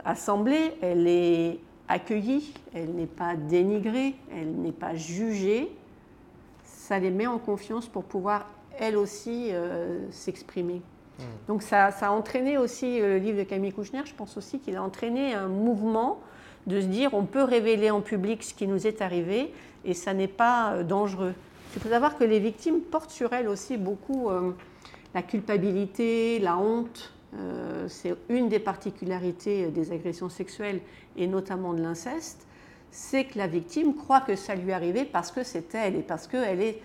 assemblée, 0.04 0.74
elle 0.80 1.06
est 1.06 1.58
accueillie, 1.88 2.54
elle 2.74 2.90
n'est 2.90 3.06
pas 3.06 3.36
dénigrée, 3.36 4.14
elle 4.34 4.52
n'est 4.52 4.72
pas 4.72 4.94
jugée, 4.94 5.70
ça 6.64 6.98
les 6.98 7.10
met 7.10 7.26
en 7.26 7.38
confiance 7.38 7.86
pour 7.86 8.04
pouvoir 8.04 8.46
elles 8.78 8.96
aussi 8.96 9.48
euh, 9.50 9.98
s'exprimer. 10.10 10.80
Mmh. 11.18 11.22
Donc 11.48 11.62
ça, 11.62 11.90
ça, 11.90 12.08
a 12.08 12.10
entraîné 12.10 12.56
aussi 12.56 12.98
le 13.00 13.18
livre 13.18 13.38
de 13.38 13.44
Camille 13.44 13.72
Kouchner, 13.72 14.02
je 14.06 14.14
pense 14.14 14.36
aussi 14.36 14.58
qu'il 14.58 14.76
a 14.76 14.82
entraîné 14.82 15.34
un 15.34 15.48
mouvement 15.48 16.20
de 16.66 16.80
se 16.80 16.86
dire 16.86 17.12
on 17.12 17.24
peut 17.24 17.42
révéler 17.42 17.90
en 17.90 18.00
public 18.00 18.42
ce 18.42 18.54
qui 18.54 18.66
nous 18.66 18.86
est 18.86 19.02
arrivé 19.02 19.52
et 19.84 19.94
ça 19.94 20.14
n'est 20.14 20.28
pas 20.28 20.82
dangereux. 20.82 21.34
Il 21.74 21.82
faut 21.82 21.88
savoir 21.88 22.16
que 22.16 22.24
les 22.24 22.38
victimes 22.38 22.80
portent 22.80 23.10
sur 23.10 23.32
elles 23.32 23.48
aussi 23.48 23.76
beaucoup 23.76 24.30
la 25.14 25.22
culpabilité, 25.22 26.38
la 26.38 26.56
honte, 26.56 27.12
euh, 27.34 27.86
c'est 27.88 28.14
une 28.28 28.48
des 28.48 28.58
particularités 28.58 29.68
des 29.68 29.92
agressions 29.92 30.28
sexuelles 30.28 30.80
et 31.16 31.26
notamment 31.26 31.72
de 31.72 31.82
l'inceste, 31.82 32.46
c'est 32.90 33.24
que 33.24 33.38
la 33.38 33.46
victime 33.46 33.94
croit 33.96 34.20
que 34.20 34.36
ça 34.36 34.54
lui 34.54 34.70
est 34.70 34.74
arrivé 34.74 35.04
parce 35.04 35.32
que 35.32 35.42
c'est 35.42 35.74
elle 35.74 35.96
et 35.96 36.02
parce 36.02 36.26
qu'elle 36.26 36.60
est 36.60 36.82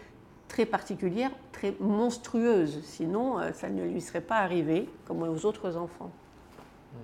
très 0.47 0.65
particulière, 0.65 1.31
très 1.51 1.75
monstrueuse. 1.79 2.79
Sinon, 2.83 3.39
euh, 3.39 3.51
ça 3.51 3.69
ne 3.69 3.83
lui 3.83 3.99
serait 3.99 4.21
pas 4.21 4.37
arrivé 4.37 4.87
comme 5.05 5.23
aux 5.23 5.45
autres 5.45 5.75
enfants. 5.75 6.11
Hmm. 6.93 6.97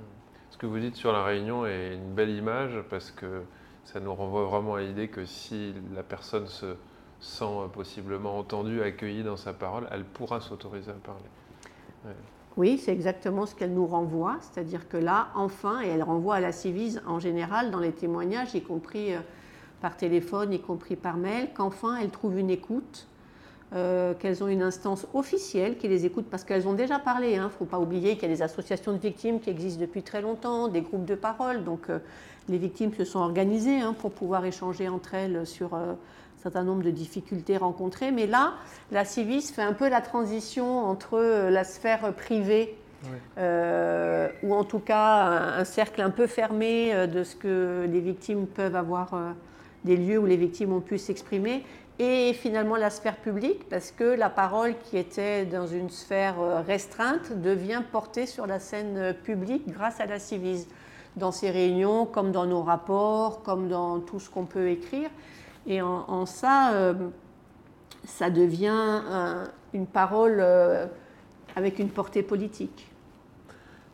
Ce 0.51 0.57
que 0.57 0.65
vous 0.65 0.79
dites 0.79 0.95
sur 0.95 1.11
la 1.11 1.23
réunion 1.23 1.65
est 1.65 1.95
une 1.95 2.13
belle 2.13 2.29
image 2.29 2.81
parce 2.89 3.11
que 3.11 3.43
ça 3.83 3.99
nous 3.99 4.13
renvoie 4.13 4.45
vraiment 4.45 4.75
à 4.75 4.81
l'idée 4.81 5.09
que 5.09 5.25
si 5.25 5.73
la 5.93 6.03
personne 6.03 6.47
se, 6.47 6.77
sent 7.23 7.69
possiblement 7.73 8.37
entendue, 8.37 8.81
accueillie 8.81 9.23
dans 9.23 9.37
sa 9.37 9.53
parole, 9.53 9.87
elle 9.91 10.03
pourra 10.03 10.41
s'autoriser 10.41 10.91
à 10.91 10.95
parler. 10.95 12.15
Oui, 12.55 12.77
c'est 12.77 12.91
exactement 12.91 13.45
ce 13.45 13.55
qu'elle 13.55 13.73
nous 13.73 13.87
renvoie, 13.87 14.37
c'est-à-dire 14.41 14.87
que 14.87 14.97
là, 14.97 15.29
enfin, 15.35 15.81
et 15.81 15.87
elle 15.87 16.03
renvoie 16.03 16.35
à 16.35 16.39
la 16.39 16.51
civise 16.51 17.01
en 17.07 17.19
général 17.19 17.71
dans 17.71 17.79
les 17.79 17.91
témoignages, 17.91 18.53
y 18.53 18.61
compris 18.61 19.15
euh, 19.15 19.19
par 19.81 19.97
téléphone, 19.97 20.53
y 20.53 20.59
compris 20.59 20.95
par 20.95 21.17
mail, 21.17 21.49
qu'enfin 21.55 21.97
elle 21.97 22.11
trouve 22.11 22.37
une 22.37 22.51
écoute, 22.51 23.07
euh, 23.73 24.13
qu'elles 24.13 24.43
ont 24.43 24.47
une 24.47 24.61
instance 24.61 25.07
officielle 25.15 25.77
qui 25.77 25.87
les 25.87 26.05
écoute 26.05 26.25
parce 26.29 26.43
qu'elles 26.43 26.67
ont 26.67 26.73
déjà 26.73 26.99
parlé. 26.99 27.31
Il 27.31 27.37
hein. 27.37 27.45
ne 27.45 27.49
faut 27.49 27.65
pas 27.65 27.79
oublier 27.79 28.13
qu'il 28.13 28.29
y 28.29 28.31
a 28.31 28.35
des 28.35 28.43
associations 28.43 28.91
de 28.91 28.99
victimes 28.99 29.39
qui 29.39 29.49
existent 29.49 29.81
depuis 29.81 30.03
très 30.03 30.21
longtemps, 30.21 30.67
des 30.67 30.81
groupes 30.81 31.05
de 31.05 31.15
parole. 31.15 31.63
Donc 31.63 31.89
euh, 31.89 31.97
les 32.49 32.59
victimes 32.59 32.93
se 32.93 33.03
sont 33.03 33.19
organisées 33.19 33.79
hein, 33.79 33.95
pour 33.97 34.11
pouvoir 34.11 34.45
échanger 34.45 34.89
entre 34.89 35.15
elles 35.15 35.47
sur 35.47 35.75
certain 36.43 36.63
nombre 36.63 36.83
de 36.83 36.91
difficultés 36.91 37.57
rencontrées. 37.57 38.11
Mais 38.11 38.27
là, 38.27 38.53
la 38.91 39.05
CIVIS 39.05 39.53
fait 39.53 39.61
un 39.61 39.73
peu 39.73 39.87
la 39.87 40.01
transition 40.01 40.85
entre 40.85 41.17
euh, 41.17 41.49
la 41.49 41.63
sphère 41.63 42.13
privée, 42.13 42.77
euh, 43.37 44.29
ou 44.43 44.53
en 44.53 44.63
tout 44.63 44.79
cas 44.79 45.57
un, 45.57 45.65
cercle 45.65 46.01
un 46.01 46.09
peu 46.09 46.27
fermé 46.27 46.93
euh, 46.93 47.07
de 47.07 47.23
ce 47.23 47.35
que 47.35 47.87
les 47.89 48.01
victimes 48.01 48.45
peuvent 48.45 48.75
avoir, 48.75 49.11
des 49.85 49.97
lieux 49.97 50.17
où 50.17 50.25
les 50.25 50.37
victimes 50.37 50.73
ont 50.73 50.81
pu 50.81 50.97
s'exprimer, 50.97 51.63
et 51.99 52.33
finalement 52.33 52.75
la 52.75 52.89
sphère 52.89 53.17
publique, 53.17 53.69
parce 53.69 53.91
que 53.91 54.03
la 54.03 54.29
parole 54.29 54.75
qui 54.83 54.97
était 54.97 55.45
dans 55.45 55.67
une 55.67 55.89
sphère 55.89 56.35
restreinte 56.65 57.41
devient 57.41 57.83
portée 57.91 58.25
sur 58.25 58.47
la 58.47 58.59
scène 58.59 59.13
publique 59.23 59.69
grâce 59.69 59.99
à 59.99 60.05
la 60.05 60.19
CIVIS, 60.19 60.67
dans 61.15 61.31
ces 61.31 61.51
réunions, 61.51 62.05
comme 62.05 62.31
dans 62.31 62.45
nos 62.45 62.63
rapports, 62.63 63.43
comme 63.43 63.67
dans 63.67 63.99
tout 63.99 64.19
ce 64.19 64.29
qu'on 64.29 64.45
peut 64.45 64.69
écrire. 64.69 65.09
Et 65.65 65.81
en, 65.81 66.25
ça, 66.25 66.73
euh, 66.73 66.93
ça 68.03 68.29
devient 68.29 68.91
une 69.73 69.87
parole 69.87 70.37
euh, 70.39 70.85
avec 71.55 71.79
une 71.79 71.89
portée 71.89 72.23
politique. 72.23 72.89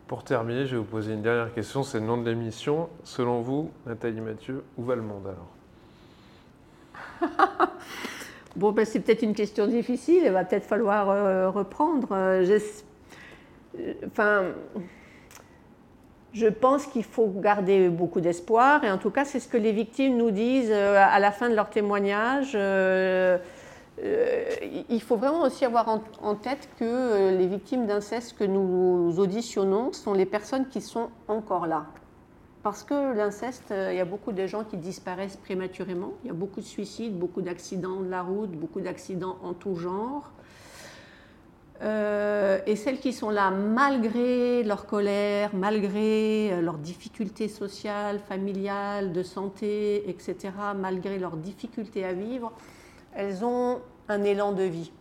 Pour 0.08 0.24
terminer, 0.24 0.66
je 0.66 0.72
vais 0.72 0.78
vous 0.78 0.84
poser 0.84 1.12
une 1.14 1.22
dernière 1.22 1.54
question. 1.54 1.84
C'est 1.84 2.00
le 2.00 2.06
nom 2.06 2.20
de 2.20 2.28
l'émission. 2.28 2.88
Selon 3.04 3.40
vous, 3.40 3.70
Nathalie 3.86 4.20
Mathieu, 4.20 4.64
où 4.76 4.82
va 4.82 4.96
le 4.96 5.02
monde 5.02 5.28
alors 7.20 7.30
Bon, 8.56 8.72
ben, 8.72 8.84
c'est 8.84 8.98
peut-être 8.98 9.22
une 9.22 9.34
question 9.34 9.68
difficile, 9.68 10.22
il 10.24 10.32
va 10.32 10.44
peut-être 10.44 10.64
falloir 10.64 11.54
reprendre. 11.54 12.08
enfin, 14.04 14.42
je 16.32 16.46
pense 16.46 16.86
qu'il 16.86 17.04
faut 17.04 17.26
garder 17.26 17.88
beaucoup 17.88 18.20
d'espoir, 18.20 18.84
et 18.84 18.90
en 18.90 18.98
tout 18.98 19.10
cas, 19.10 19.24
c'est 19.24 19.40
ce 19.40 19.48
que 19.48 19.56
les 19.56 19.72
victimes 19.72 20.16
nous 20.16 20.30
disent 20.30 20.72
à 20.72 21.18
la 21.18 21.32
fin 21.32 21.48
de 21.48 21.54
leur 21.54 21.70
témoignage. 21.70 22.56
Euh, 24.02 24.54
il 24.88 25.02
faut 25.02 25.16
vraiment 25.16 25.42
aussi 25.42 25.64
avoir 25.64 25.88
en, 26.22 26.34
tête 26.34 26.68
que 26.78 26.84
euh, 26.84 27.36
les 27.36 27.46
victimes 27.46 27.86
d'inceste 27.86 28.36
que 28.38 28.44
nous 28.44 29.18
auditionnons 29.18 29.92
sont 29.92 30.14
les 30.14 30.24
personnes 30.24 30.68
qui 30.68 30.80
sont 30.80 31.10
encore 31.28 31.66
là. 31.66 31.86
Parce 32.62 32.82
que 32.82 33.14
l'inceste, 33.14 33.70
euh, 33.70 33.92
il 33.92 33.96
y 33.96 34.00
a 34.00 34.04
beaucoup 34.04 34.32
de 34.32 34.46
gens 34.46 34.64
qui 34.64 34.76
disparaissent 34.76 35.36
prématurément. 35.36 36.12
Il 36.24 36.28
y 36.28 36.30
a 36.30 36.34
beaucoup 36.34 36.60
de 36.60 36.66
suicides, 36.66 37.18
beaucoup 37.18 37.42
d'accidents 37.42 38.00
de 38.00 38.08
la 38.08 38.22
route, 38.22 38.50
beaucoup 38.52 38.80
d'accidents 38.80 39.36
en 39.42 39.52
tout 39.52 39.76
genre. 39.76 40.30
Et 41.82 42.76
celles 42.76 42.98
qui 43.00 43.12
sont 43.12 43.30
là 43.30 43.50
malgré 43.50 44.62
leur 44.64 44.86
colère, 44.86 45.50
malgré 45.54 46.60
leurs 46.60 46.78
difficultés 46.78 47.48
sociales, 47.48 48.18
familiales, 48.18 49.12
de 49.12 49.22
santé, 49.22 50.08
etc., 50.08 50.52
malgré 50.76 51.18
leurs 51.18 51.36
difficultés 51.36 52.04
à 52.04 52.12
vivre, 52.12 52.52
elles 53.14 53.44
ont 53.44 53.80
un 54.08 54.22
élan 54.22 54.52
de 54.52 54.64
vie. 54.64 54.92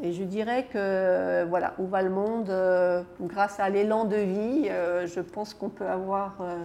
Et 0.00 0.12
je 0.12 0.24
dirais 0.24 0.68
que, 0.72 1.44
voilà, 1.48 1.74
où 1.78 1.86
va 1.86 2.02
le 2.02 2.10
monde 2.10 2.48
euh, 2.48 3.02
Grâce 3.20 3.60
à 3.60 3.68
l'élan 3.68 4.04
de 4.04 4.16
vie, 4.16 4.68
euh, 4.68 5.06
je 5.06 5.20
pense 5.20 5.52
qu'on 5.54 5.68
peut, 5.68 5.86
avoir, 5.86 6.36
euh, 6.40 6.56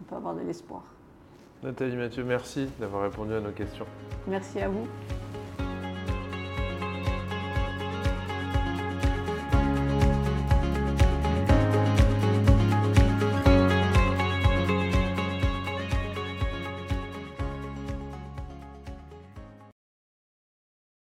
on 0.00 0.04
peut 0.04 0.16
avoir 0.16 0.34
de 0.34 0.40
l'espoir. 0.40 0.82
Nathalie 1.62 1.96
Mathieu, 1.96 2.24
merci 2.24 2.68
d'avoir 2.80 3.02
répondu 3.02 3.34
à 3.34 3.40
nos 3.40 3.52
questions. 3.52 3.86
Merci 4.26 4.60
à 4.60 4.68
vous. 4.68 4.86